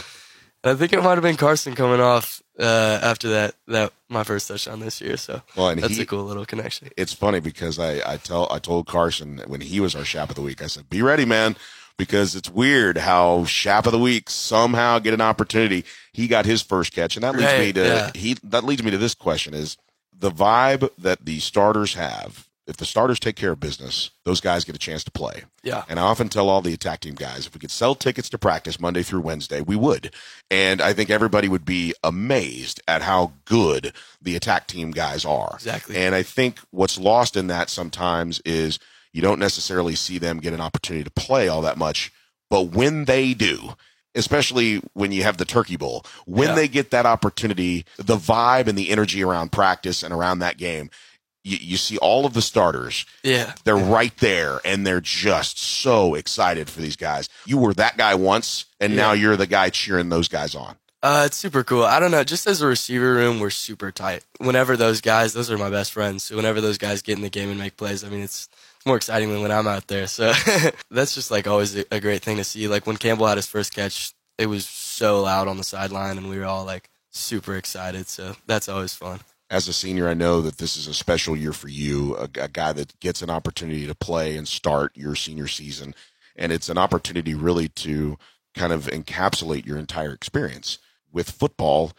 And 0.64 0.72
I 0.72 0.76
think 0.76 0.94
it 0.94 1.02
might 1.02 1.16
have 1.16 1.24
been 1.24 1.36
Carson 1.36 1.76
coming 1.76 2.00
off 2.00 2.43
uh, 2.60 3.00
after 3.02 3.30
that 3.30 3.56
that 3.68 3.94
my 4.10 4.24
first 4.24 4.48
touchdown 4.48 4.80
this 4.80 5.02
year. 5.02 5.18
So 5.18 5.42
Well, 5.56 5.76
that's 5.76 5.96
he- 5.96 6.02
a 6.04 6.06
cool 6.06 6.24
little 6.24 6.46
connection. 6.46 6.90
it's 6.98 7.14
funny 7.14 7.40
because 7.40 7.80
I, 7.80 8.02
I 8.14 8.18
tell 8.18 8.48
I 8.52 8.60
told 8.60 8.88
Carson 8.88 9.42
when 9.48 9.62
he 9.62 9.80
was 9.80 9.96
our 9.96 10.04
Chap 10.04 10.30
of 10.30 10.36
the 10.36 10.42
Week, 10.42 10.62
I 10.62 10.68
said, 10.68 10.90
"Be 10.90 11.02
ready, 11.02 11.26
man," 11.26 11.56
because 11.98 12.36
it's 12.36 12.50
weird 12.50 12.98
how 12.98 13.46
Chap 13.46 13.86
of 13.86 13.92
the 13.92 14.00
Week 14.00 14.30
somehow 14.30 15.00
get 15.00 15.14
an 15.14 15.22
opportunity. 15.22 15.84
He 16.12 16.28
got 16.28 16.46
his 16.46 16.62
first 16.62 16.94
catch, 16.94 17.16
and 17.16 17.24
that 17.24 17.36
leads 17.36 17.54
me 17.58 17.74
to 17.74 17.82
yeah. 17.86 18.12
he 18.14 18.36
that 18.44 18.64
leads 18.64 18.84
me 18.84 18.92
to 18.92 18.98
this 18.98 19.16
question: 19.16 19.54
is 19.54 19.78
the 20.18 20.32
vibe 20.32 20.90
that 20.98 21.26
the 21.26 21.40
starters 21.40 21.96
have. 21.96 22.48
If 22.66 22.78
the 22.78 22.86
starters 22.86 23.20
take 23.20 23.36
care 23.36 23.52
of 23.52 23.60
business, 23.60 24.12
those 24.24 24.40
guys 24.40 24.64
get 24.64 24.74
a 24.76 24.80
chance 24.80 25.04
to 25.04 25.12
play. 25.12 25.44
Yeah. 25.64 25.84
And 25.90 26.00
I 26.00 26.04
often 26.04 26.30
tell 26.30 26.48
all 26.48 26.62
the 26.62 26.74
attack 26.74 27.02
team 27.02 27.14
guys, 27.14 27.46
if 27.46 27.54
we 27.54 27.60
could 27.60 27.72
sell 27.72 27.94
tickets 27.94 28.30
to 28.30 28.38
practice 28.38 28.80
Monday 28.80 29.04
through 29.04 29.20
Wednesday, 29.20 29.60
we 29.60 29.76
would. 29.76 30.14
And 30.50 30.82
I 30.82 30.94
think 30.94 31.10
everybody 31.10 31.50
would 31.50 31.66
be 31.66 31.94
amazed 32.06 32.82
at 32.88 33.02
how 33.02 33.34
good 33.44 33.92
the 34.22 34.38
attack 34.38 34.68
team 34.68 34.92
guys 34.92 35.26
are. 35.26 35.52
Exactly. 35.56 35.98
And 35.98 36.16
I 36.16 36.24
think 36.24 36.60
what's 36.72 36.98
lost 36.98 37.36
in 37.36 37.48
that 37.48 37.70
sometimes 37.70 38.40
is 38.46 38.80
you 39.12 39.22
don't 39.22 39.40
necessarily 39.40 39.96
see 39.96 40.18
them 40.18 40.40
get 40.40 40.54
an 40.54 40.62
opportunity 40.62 41.04
to 41.04 41.12
play 41.12 41.50
all 41.50 41.62
that 41.64 41.78
much. 41.78 42.14
But 42.50 42.68
when 42.72 43.04
they 43.06 43.34
do, 43.34 43.76
especially 44.16 44.82
when 44.94 45.12
you 45.12 45.24
have 45.24 45.38
the 45.38 45.46
Turkey 45.46 45.76
Bowl, 45.76 46.06
when 46.26 46.50
Yeah. 46.50 46.56
they 46.56 46.68
get 46.68 46.92
that 46.92 47.06
opportunity, 47.06 47.86
the 47.98 48.16
vibe 48.18 48.68
and 48.68 48.78
the 48.78 48.90
energy 48.90 49.24
around 49.24 49.52
practice 49.52 50.02
and 50.04 50.14
around 50.14 50.40
that 50.40 50.58
game, 50.58 50.90
you, 51.44 51.58
you 51.62 51.78
see 51.78 51.98
all 51.98 52.26
of 52.26 52.34
the 52.34 52.42
starters 52.42 53.06
Yeah. 53.24 53.54
they're 53.64 53.76
right 53.76 54.16
there 54.18 54.60
and 54.66 54.86
they're 54.86 55.02
just 55.02 55.60
so 55.60 56.16
excited 56.16 56.70
for 56.70 56.82
these 56.82 56.96
guys. 56.96 57.30
You 57.46 57.58
were 57.58 57.74
that 57.76 57.98
guy 57.98 58.16
once 58.16 58.66
and 58.80 58.96
now 58.96 59.12
you're 59.14 59.38
the 59.38 59.48
guy 59.48 59.70
cheering 59.70 60.10
those 60.10 60.28
guys 60.28 60.56
on. 60.56 60.76
Uh, 61.02 61.24
it's 61.26 61.36
super 61.36 61.66
cool. 61.66 61.84
I 61.84 62.00
don't 62.00 62.12
know. 62.12 62.24
Just 62.24 62.48
as 62.48 62.62
a 62.62 62.68
receiver 62.68 63.14
room, 63.14 63.42
we're 63.42 63.50
super 63.50 63.92
tight. 63.92 64.24
Whenever 64.38 64.78
those 64.78 65.02
guys, 65.02 65.34
those 65.34 65.52
are 65.52 65.58
my 65.58 65.70
best 65.70 65.92
friends. 65.92 66.24
So 66.24 66.38
whenever 66.38 66.62
those 66.62 66.78
guys 66.78 67.02
get 67.02 67.18
in 67.18 67.24
the 67.24 67.30
game 67.30 67.50
and 67.50 67.60
make 67.60 67.76
plays, 67.76 68.06
I 68.06 68.10
mean, 68.10 68.22
it's, 68.22 68.48
more 68.86 68.98
exciting 68.98 69.32
than 69.32 69.42
when 69.42 69.52
I'm 69.52 69.68
out 69.68 69.88
there. 69.88 70.08
So 70.08 70.34
that's 70.92 71.16
just 71.16 71.32
like 71.32 71.48
always 71.48 71.76
a 71.76 72.00
great 72.00 72.22
thing 72.22 72.38
to 72.38 72.44
see. 72.44 72.68
Like 72.68 72.86
when 72.86 72.98
Campbell 72.98 73.28
had 73.28 73.38
his 73.38 73.48
first 73.48 73.74
catch, 73.74 74.14
it 74.38 74.48
was 74.48 74.66
so 74.66 75.22
loud 75.22 75.48
on 75.48 75.58
the 75.58 75.64
sideline, 75.64 76.18
and 76.18 76.30
we 76.30 76.38
were 76.38 76.46
all 76.46 76.66
like 76.66 76.90
super 77.12 77.56
excited. 77.56 78.08
So 78.08 78.36
that's 78.48 78.68
always 78.68 78.94
fun. 78.94 79.20
As 79.54 79.68
a 79.68 79.74
senior, 79.74 80.10
I 80.10 80.16
know 80.16 80.42
that 80.42 80.58
this 80.58 80.76
is 80.76 80.88
a 80.88 80.96
special 80.96 81.38
year 81.38 81.54
for 81.54 81.68
you, 81.68 82.18
a, 82.18 82.24
a 82.24 82.48
guy 82.48 82.74
that 82.74 83.00
gets 83.00 83.22
an 83.22 83.30
opportunity 83.30 83.86
to 83.86 83.94
play 83.94 84.36
and 84.36 84.48
start 84.48 84.98
your 84.98 85.14
senior 85.14 85.46
season. 85.46 85.94
And 86.36 86.52
it's 86.52 86.70
an 86.70 86.80
opportunity 86.80 87.36
really 87.36 87.68
to 87.70 88.18
kind 88.56 88.74
of 88.74 88.88
encapsulate 88.88 89.68
your 89.68 89.78
entire 89.78 90.12
experience 90.12 90.80
with 91.12 91.30
football. 91.30 91.92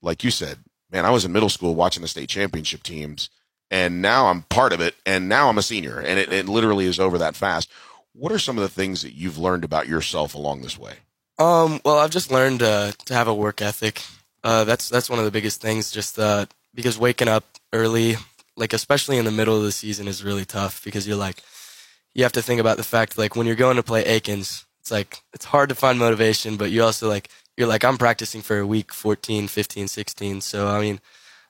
Like 0.00 0.24
you 0.24 0.30
said, 0.30 0.60
man, 0.90 1.04
I 1.04 1.10
was 1.10 1.26
in 1.26 1.32
middle 1.32 1.50
school 1.50 1.74
watching 1.74 2.00
the 2.00 2.08
state 2.08 2.30
championship 2.30 2.82
teams, 2.82 3.28
and 3.70 4.00
now 4.00 4.28
I'm 4.28 4.44
part 4.44 4.72
of 4.72 4.80
it, 4.80 4.94
and 5.04 5.28
now 5.28 5.50
I'm 5.50 5.58
a 5.58 5.62
senior, 5.62 5.98
and 6.00 6.18
it, 6.18 6.32
it 6.32 6.48
literally 6.48 6.86
is 6.86 6.98
over 6.98 7.18
that 7.18 7.36
fast. 7.36 7.70
What 8.14 8.32
are 8.32 8.38
some 8.38 8.56
of 8.56 8.62
the 8.62 8.70
things 8.70 9.02
that 9.02 9.12
you've 9.12 9.36
learned 9.36 9.64
about 9.64 9.86
yourself 9.86 10.34
along 10.34 10.62
this 10.62 10.78
way? 10.78 10.94
Um, 11.38 11.78
well, 11.84 11.98
I've 11.98 12.08
just 12.08 12.30
learned 12.30 12.62
uh, 12.62 12.92
to 13.04 13.12
have 13.12 13.28
a 13.28 13.34
work 13.34 13.60
ethic. 13.60 14.00
Uh, 14.42 14.64
that's 14.64 14.88
that's 14.88 15.10
one 15.10 15.18
of 15.18 15.26
the 15.26 15.30
biggest 15.30 15.60
things. 15.60 15.90
Just 15.90 16.18
uh, 16.18 16.46
because 16.74 16.98
waking 16.98 17.28
up 17.28 17.44
early, 17.72 18.16
like 18.56 18.72
especially 18.72 19.18
in 19.18 19.24
the 19.24 19.30
middle 19.30 19.56
of 19.56 19.62
the 19.62 19.72
season, 19.72 20.08
is 20.08 20.24
really 20.24 20.44
tough 20.44 20.84
because 20.84 21.06
you're 21.06 21.16
like, 21.16 21.42
you 22.14 22.22
have 22.22 22.32
to 22.32 22.42
think 22.42 22.60
about 22.60 22.76
the 22.76 22.84
fact 22.84 23.18
like 23.18 23.36
when 23.36 23.46
you're 23.46 23.56
going 23.56 23.76
to 23.76 23.82
play 23.82 24.04
Akins, 24.04 24.64
it's 24.80 24.90
like 24.90 25.22
it's 25.32 25.46
hard 25.46 25.68
to 25.68 25.74
find 25.74 25.98
motivation, 25.98 26.56
but 26.56 26.70
you 26.70 26.82
also 26.82 27.08
like 27.08 27.28
you're 27.56 27.68
like 27.68 27.84
I'm 27.84 27.98
practicing 27.98 28.42
for 28.42 28.58
a 28.58 28.66
week 28.66 28.92
14, 28.92 29.48
15, 29.48 29.88
16. 29.88 30.40
So 30.40 30.68
I 30.68 30.80
mean, 30.80 31.00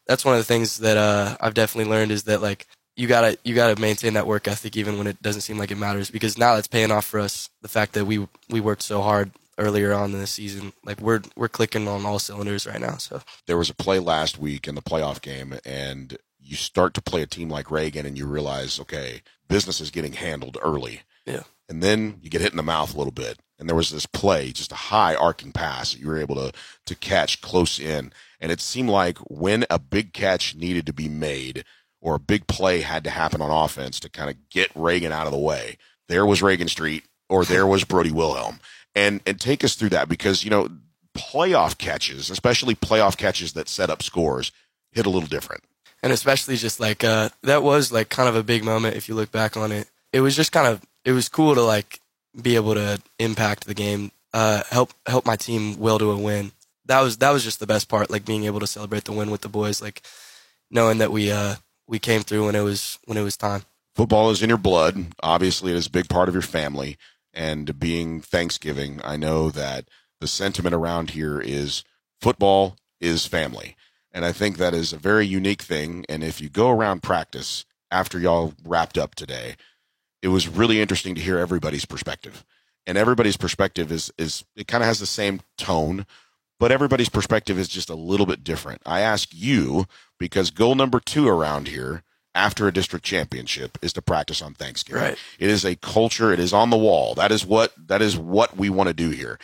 that's 0.06 0.24
one 0.24 0.34
of 0.34 0.40
the 0.40 0.44
things 0.44 0.78
that 0.78 0.96
uh, 0.96 1.36
I've 1.40 1.54
definitely 1.54 1.90
learned 1.90 2.12
is 2.12 2.24
that 2.24 2.42
like 2.42 2.66
you 2.96 3.08
gotta 3.08 3.38
you 3.44 3.54
gotta 3.54 3.80
maintain 3.80 4.14
that 4.14 4.26
work 4.26 4.46
ethic 4.46 4.76
even 4.76 4.98
when 4.98 5.06
it 5.06 5.22
doesn't 5.22 5.40
seem 5.42 5.58
like 5.58 5.70
it 5.70 5.78
matters 5.78 6.10
because 6.10 6.36
now 6.36 6.54
that's 6.54 6.68
paying 6.68 6.90
off 6.90 7.06
for 7.06 7.20
us. 7.20 7.48
The 7.62 7.68
fact 7.68 7.94
that 7.94 8.04
we 8.04 8.26
we 8.50 8.60
worked 8.60 8.82
so 8.82 9.02
hard 9.02 9.30
earlier 9.58 9.92
on 9.92 10.12
in 10.12 10.20
the 10.20 10.26
season, 10.26 10.72
like 10.84 11.00
we're 11.00 11.22
we're 11.36 11.48
clicking 11.48 11.88
on 11.88 12.06
all 12.06 12.18
cylinders 12.18 12.66
right 12.66 12.80
now. 12.80 12.96
So 12.96 13.22
there 13.46 13.58
was 13.58 13.70
a 13.70 13.74
play 13.74 13.98
last 13.98 14.38
week 14.38 14.66
in 14.66 14.74
the 14.74 14.82
playoff 14.82 15.20
game, 15.20 15.54
and 15.64 16.16
you 16.40 16.56
start 16.56 16.94
to 16.94 17.02
play 17.02 17.22
a 17.22 17.26
team 17.26 17.48
like 17.48 17.70
Reagan, 17.70 18.06
and 18.06 18.16
you 18.18 18.26
realize, 18.26 18.80
okay, 18.80 19.22
business 19.48 19.80
is 19.80 19.90
getting 19.90 20.14
handled 20.14 20.58
early. 20.62 21.02
Yeah. 21.26 21.42
And 21.68 21.82
then 21.82 22.18
you 22.20 22.28
get 22.28 22.40
hit 22.40 22.50
in 22.52 22.56
the 22.56 22.62
mouth 22.62 22.94
a 22.94 22.98
little 22.98 23.12
bit. 23.12 23.38
And 23.58 23.68
there 23.68 23.76
was 23.76 23.90
this 23.90 24.06
play, 24.06 24.50
just 24.50 24.72
a 24.72 24.76
high 24.76 25.14
arcing 25.14 25.52
pass 25.52 25.92
that 25.92 26.00
you 26.00 26.08
were 26.08 26.18
able 26.18 26.34
to 26.34 26.52
to 26.86 26.94
catch 26.96 27.40
close 27.40 27.78
in. 27.78 28.12
And 28.40 28.50
it 28.50 28.60
seemed 28.60 28.90
like 28.90 29.18
when 29.18 29.64
a 29.70 29.78
big 29.78 30.12
catch 30.12 30.56
needed 30.56 30.84
to 30.86 30.92
be 30.92 31.08
made 31.08 31.64
or 32.00 32.16
a 32.16 32.20
big 32.20 32.48
play 32.48 32.80
had 32.80 33.04
to 33.04 33.10
happen 33.10 33.40
on 33.40 33.50
offense 33.50 34.00
to 34.00 34.10
kind 34.10 34.28
of 34.28 34.48
get 34.50 34.70
Reagan 34.74 35.12
out 35.12 35.26
of 35.26 35.32
the 35.32 35.38
way, 35.38 35.78
there 36.08 36.26
was 36.26 36.42
Reagan 36.42 36.66
Street 36.66 37.04
or 37.28 37.44
there 37.44 37.66
was 37.66 37.84
Brody 37.84 38.10
Wilhelm. 38.10 38.58
And 38.94 39.20
and 39.26 39.40
take 39.40 39.64
us 39.64 39.74
through 39.74 39.90
that 39.90 40.08
because, 40.08 40.44
you 40.44 40.50
know, 40.50 40.68
playoff 41.16 41.78
catches, 41.78 42.30
especially 42.30 42.74
playoff 42.74 43.16
catches 43.16 43.54
that 43.54 43.68
set 43.68 43.90
up 43.90 44.02
scores, 44.02 44.52
hit 44.92 45.06
a 45.06 45.10
little 45.10 45.28
different. 45.28 45.64
and 46.02 46.12
especially 46.12 46.56
just 46.56 46.80
like 46.80 47.04
uh, 47.04 47.28
that 47.42 47.62
was 47.62 47.92
like 47.92 48.08
kind 48.08 48.28
of 48.28 48.36
a 48.36 48.42
big 48.42 48.64
moment 48.64 48.96
if 48.96 49.08
you 49.08 49.14
look 49.14 49.30
back 49.32 49.56
on 49.56 49.72
it. 49.72 49.88
It 50.12 50.20
was 50.20 50.36
just 50.36 50.52
kind 50.52 50.66
of 50.66 50.82
it 51.04 51.12
was 51.12 51.28
cool 51.28 51.54
to 51.54 51.62
like 51.62 52.00
be 52.40 52.56
able 52.56 52.74
to 52.74 53.00
impact 53.18 53.66
the 53.66 53.74
game, 53.74 54.10
uh, 54.34 54.62
help 54.70 54.92
help 55.06 55.24
my 55.26 55.36
team 55.36 55.78
will 55.78 55.98
to 55.98 56.10
a 56.10 56.16
win. 56.16 56.52
That 56.86 57.00
was 57.00 57.16
that 57.18 57.30
was 57.30 57.44
just 57.44 57.60
the 57.60 57.66
best 57.66 57.88
part, 57.88 58.10
like 58.10 58.24
being 58.24 58.44
able 58.44 58.60
to 58.60 58.66
celebrate 58.66 59.04
the 59.04 59.12
win 59.12 59.30
with 59.30 59.40
the 59.42 59.48
boys, 59.48 59.80
like 59.80 60.02
knowing 60.70 60.98
that 60.98 61.12
we 61.12 61.30
uh, 61.30 61.56
we 61.86 61.98
came 61.98 62.22
through 62.22 62.46
when 62.46 62.54
it 62.54 62.62
was 62.62 62.98
when 63.06 63.16
it 63.16 63.22
was 63.22 63.36
time. 63.36 63.62
football 63.94 64.30
is 64.30 64.42
in 64.42 64.48
your 64.48 64.58
blood. 64.58 65.06
Obviously, 65.22 65.72
it 65.72 65.76
is 65.76 65.86
a 65.86 65.90
big 65.90 66.08
part 66.08 66.28
of 66.28 66.34
your 66.34 66.42
family. 66.42 66.96
And 67.34 67.78
being 67.78 68.20
Thanksgiving, 68.20 69.00
I 69.02 69.16
know 69.16 69.50
that 69.50 69.88
the 70.20 70.26
sentiment 70.26 70.74
around 70.74 71.10
here 71.10 71.40
is 71.40 71.82
football 72.20 72.76
is 73.00 73.26
family. 73.26 73.76
And 74.12 74.24
I 74.24 74.32
think 74.32 74.56
that 74.56 74.74
is 74.74 74.92
a 74.92 74.98
very 74.98 75.26
unique 75.26 75.62
thing. 75.62 76.04
And 76.08 76.22
if 76.22 76.40
you 76.40 76.48
go 76.48 76.70
around 76.70 77.02
practice 77.02 77.64
after 77.90 78.18
y'all 78.18 78.54
wrapped 78.64 78.98
up 78.98 79.14
today, 79.14 79.56
it 80.22 80.28
was 80.28 80.48
really 80.48 80.80
interesting 80.80 81.14
to 81.14 81.20
hear 81.20 81.38
everybody's 81.38 81.84
perspective. 81.84 82.44
And 82.86 82.98
everybody's 82.98 83.36
perspective 83.36 83.90
is, 83.90 84.12
is 84.18 84.44
it 84.56 84.68
kind 84.68 84.82
of 84.82 84.86
has 84.86 85.00
the 85.00 85.06
same 85.06 85.40
tone, 85.56 86.06
but 86.60 86.72
everybody's 86.72 87.08
perspective 87.08 87.58
is 87.58 87.68
just 87.68 87.90
a 87.90 87.94
little 87.94 88.26
bit 88.26 88.44
different. 88.44 88.82
I 88.84 89.00
ask 89.00 89.30
you 89.32 89.86
because 90.18 90.50
goal 90.50 90.74
number 90.74 91.00
two 91.00 91.28
around 91.28 91.68
here 91.68 92.02
after 92.34 92.66
a 92.66 92.72
district 92.72 93.04
championship 93.04 93.78
is 93.82 93.92
to 93.94 94.02
practice 94.02 94.42
on 94.42 94.54
Thanksgiving. 94.54 95.02
Right. 95.02 95.18
It 95.38 95.50
is 95.50 95.64
a 95.64 95.76
culture. 95.76 96.32
It 96.32 96.40
is 96.40 96.52
on 96.52 96.70
the 96.70 96.76
wall. 96.76 97.14
That 97.14 97.32
is 97.32 97.44
what 97.44 97.72
that 97.88 98.02
is 98.02 98.16
what 98.16 98.56
we 98.56 98.70
want 98.70 98.88
to 98.88 98.94
do 98.94 99.10
here. 99.10 99.38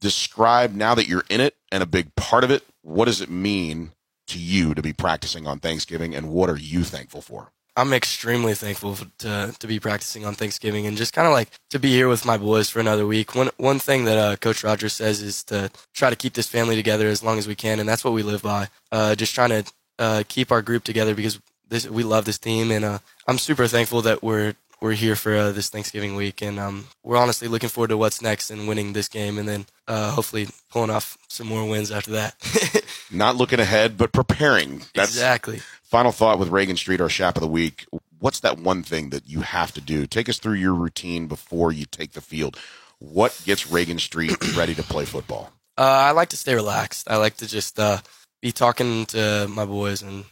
Describe 0.00 0.74
now 0.74 0.94
that 0.94 1.08
you're 1.08 1.24
in 1.30 1.40
it 1.40 1.56
and 1.70 1.82
a 1.82 1.86
big 1.86 2.14
part 2.14 2.44
of 2.44 2.50
it. 2.50 2.64
What 2.82 3.06
does 3.06 3.20
it 3.20 3.30
mean 3.30 3.92
to 4.26 4.38
you 4.38 4.74
to 4.74 4.82
be 4.82 4.92
practicing 4.92 5.46
on 5.46 5.58
Thanksgiving, 5.58 6.14
and 6.14 6.30
what 6.30 6.50
are 6.50 6.56
you 6.56 6.82
thankful 6.82 7.20
for? 7.20 7.52
I'm 7.76 7.92
extremely 7.92 8.54
thankful 8.54 8.96
to 9.18 9.54
to 9.58 9.66
be 9.66 9.80
practicing 9.80 10.24
on 10.24 10.34
Thanksgiving 10.34 10.86
and 10.86 10.96
just 10.96 11.12
kind 11.12 11.26
of 11.26 11.32
like 11.32 11.48
to 11.70 11.78
be 11.78 11.90
here 11.90 12.08
with 12.08 12.24
my 12.24 12.36
boys 12.36 12.70
for 12.70 12.78
another 12.78 13.06
week. 13.06 13.34
One 13.34 13.50
one 13.56 13.78
thing 13.80 14.04
that 14.04 14.18
uh, 14.18 14.36
Coach 14.36 14.62
Rogers 14.62 14.92
says 14.92 15.20
is 15.20 15.42
to 15.44 15.70
try 15.92 16.10
to 16.10 16.16
keep 16.16 16.34
this 16.34 16.48
family 16.48 16.76
together 16.76 17.08
as 17.08 17.22
long 17.22 17.38
as 17.38 17.48
we 17.48 17.56
can, 17.56 17.80
and 17.80 17.88
that's 17.88 18.04
what 18.04 18.14
we 18.14 18.22
live 18.22 18.42
by. 18.42 18.68
Uh, 18.92 19.14
just 19.14 19.34
trying 19.34 19.50
to 19.50 19.72
uh, 19.98 20.22
keep 20.28 20.52
our 20.52 20.62
group 20.62 20.84
together 20.84 21.14
because 21.14 21.40
this, 21.68 21.88
we 21.88 22.02
love 22.02 22.24
this 22.24 22.38
team, 22.38 22.70
and 22.70 22.84
uh, 22.84 22.98
I'm 23.26 23.38
super 23.38 23.66
thankful 23.66 24.02
that 24.02 24.22
we're 24.22 24.54
we're 24.80 24.92
here 24.92 25.16
for 25.16 25.34
uh, 25.34 25.52
this 25.52 25.70
Thanksgiving 25.70 26.14
week, 26.14 26.42
and 26.42 26.58
um, 26.58 26.88
we're 27.02 27.16
honestly 27.16 27.48
looking 27.48 27.70
forward 27.70 27.88
to 27.88 27.96
what's 27.96 28.20
next 28.20 28.50
and 28.50 28.68
winning 28.68 28.92
this 28.92 29.08
game, 29.08 29.38
and 29.38 29.48
then 29.48 29.66
uh, 29.88 30.10
hopefully 30.10 30.48
pulling 30.70 30.90
off 30.90 31.16
some 31.28 31.46
more 31.46 31.66
wins 31.66 31.90
after 31.90 32.10
that. 32.12 32.84
Not 33.10 33.36
looking 33.36 33.60
ahead, 33.60 33.96
but 33.96 34.12
preparing. 34.12 34.82
That's 34.94 35.12
exactly. 35.12 35.60
Final 35.84 36.12
thought 36.12 36.38
with 36.38 36.48
Reagan 36.48 36.76
Street, 36.76 37.00
our 37.00 37.08
Chap 37.08 37.36
of 37.36 37.40
the 37.40 37.48
Week. 37.48 37.86
What's 38.18 38.40
that 38.40 38.58
one 38.58 38.82
thing 38.82 39.10
that 39.10 39.28
you 39.28 39.40
have 39.40 39.72
to 39.72 39.80
do? 39.80 40.06
Take 40.06 40.28
us 40.28 40.38
through 40.38 40.54
your 40.54 40.74
routine 40.74 41.28
before 41.28 41.72
you 41.72 41.86
take 41.86 42.12
the 42.12 42.20
field. 42.20 42.58
What 42.98 43.40
gets 43.44 43.70
Reagan 43.70 43.98
Street 43.98 44.36
ready 44.56 44.74
to 44.74 44.82
play 44.82 45.04
football? 45.04 45.52
Uh, 45.78 45.82
I 45.82 46.10
like 46.10 46.28
to 46.30 46.36
stay 46.36 46.54
relaxed. 46.54 47.10
I 47.10 47.16
like 47.16 47.38
to 47.38 47.48
just 47.48 47.78
uh, 47.78 47.98
be 48.42 48.52
talking 48.52 49.06
to 49.06 49.46
my 49.48 49.64
boys, 49.64 50.02
and 50.02 50.24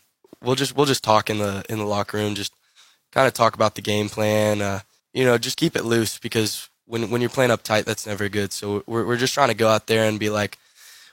we'll 0.42 0.54
just 0.54 0.76
we'll 0.76 0.86
just 0.86 1.04
talk 1.04 1.30
in 1.30 1.38
the 1.38 1.64
in 1.68 1.78
the 1.78 1.84
locker 1.84 2.16
room, 2.16 2.34
just 2.34 2.52
kind 3.12 3.26
of 3.26 3.34
talk 3.34 3.54
about 3.54 3.74
the 3.74 3.82
game 3.82 4.08
plan. 4.08 4.60
Uh, 4.60 4.80
you 5.12 5.24
know, 5.24 5.38
just 5.38 5.56
keep 5.56 5.76
it 5.76 5.84
loose 5.84 6.18
because 6.18 6.68
when 6.86 7.10
when 7.10 7.20
you're 7.20 7.30
playing 7.30 7.50
up 7.50 7.62
tight, 7.62 7.84
that's 7.84 8.06
never 8.06 8.28
good. 8.28 8.52
So 8.52 8.82
we're 8.86 9.06
we're 9.06 9.16
just 9.16 9.34
trying 9.34 9.48
to 9.48 9.54
go 9.54 9.68
out 9.68 9.86
there 9.86 10.08
and 10.08 10.18
be 10.18 10.30
like, 10.30 10.58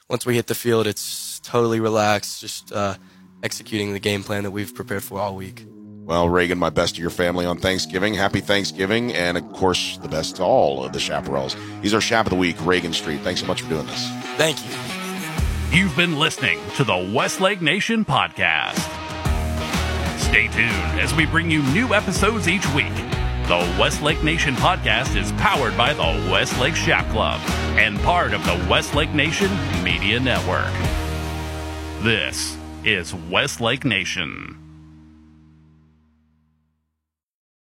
once 0.09 0.25
we 0.25 0.35
hit 0.35 0.47
the 0.47 0.55
field, 0.55 0.87
it's 0.87 1.39
totally 1.39 1.79
relaxed, 1.79 2.41
just 2.41 2.71
uh, 2.71 2.95
executing 3.43 3.93
the 3.93 3.99
game 3.99 4.23
plan 4.23 4.43
that 4.43 4.51
we've 4.51 4.73
prepared 4.73 5.03
for 5.03 5.19
all 5.19 5.35
week. 5.35 5.65
Well, 6.09 6.27
Reagan, 6.27 6.57
my 6.57 6.71
best 6.71 6.95
to 6.95 7.01
your 7.01 7.11
family 7.11 7.45
on 7.45 7.59
Thanksgiving. 7.59 8.15
Happy 8.15 8.41
Thanksgiving, 8.41 9.13
and 9.13 9.37
of 9.37 9.47
course, 9.53 9.97
the 9.97 10.07
best 10.07 10.37
to 10.37 10.43
all 10.43 10.83
of 10.83 10.91
the 10.91 10.97
chaparrals. 10.97 11.55
He's 11.83 11.93
our 11.93 12.01
chap 12.01 12.25
of 12.25 12.31
the 12.31 12.35
Week, 12.35 12.55
Reagan 12.65 12.93
Street. 12.93 13.21
Thanks 13.21 13.41
so 13.41 13.45
much 13.47 13.61
for 13.61 13.69
doing 13.69 13.85
this. 13.85 14.09
Thank 14.35 14.57
you. 14.65 15.77
You've 15.77 15.95
been 15.95 16.17
listening 16.17 16.59
to 16.77 16.83
the 16.83 17.11
Westlake 17.13 17.61
Nation 17.61 18.05
podcast. 18.05 18.98
Stay 20.29 20.47
tuned 20.47 20.99
as 21.01 21.11
we 21.15 21.25
bring 21.25 21.49
you 21.49 21.63
new 21.73 21.91
episodes 21.95 22.47
each 22.47 22.67
week. 22.75 22.93
The 23.47 23.75
Westlake 23.79 24.21
Nation 24.23 24.53
podcast 24.53 25.19
is 25.19 25.31
powered 25.31 25.75
by 25.75 25.91
the 25.91 26.03
Westlake 26.31 26.75
Chap 26.75 27.09
Club 27.09 27.41
and 27.79 27.99
part 28.01 28.35
of 28.35 28.45
the 28.45 28.53
Westlake 28.69 29.11
Nation 29.11 29.49
Media 29.83 30.19
Network. 30.19 30.71
This 32.03 32.55
is 32.83 33.15
Westlake 33.15 33.85
Nation. 33.85 34.58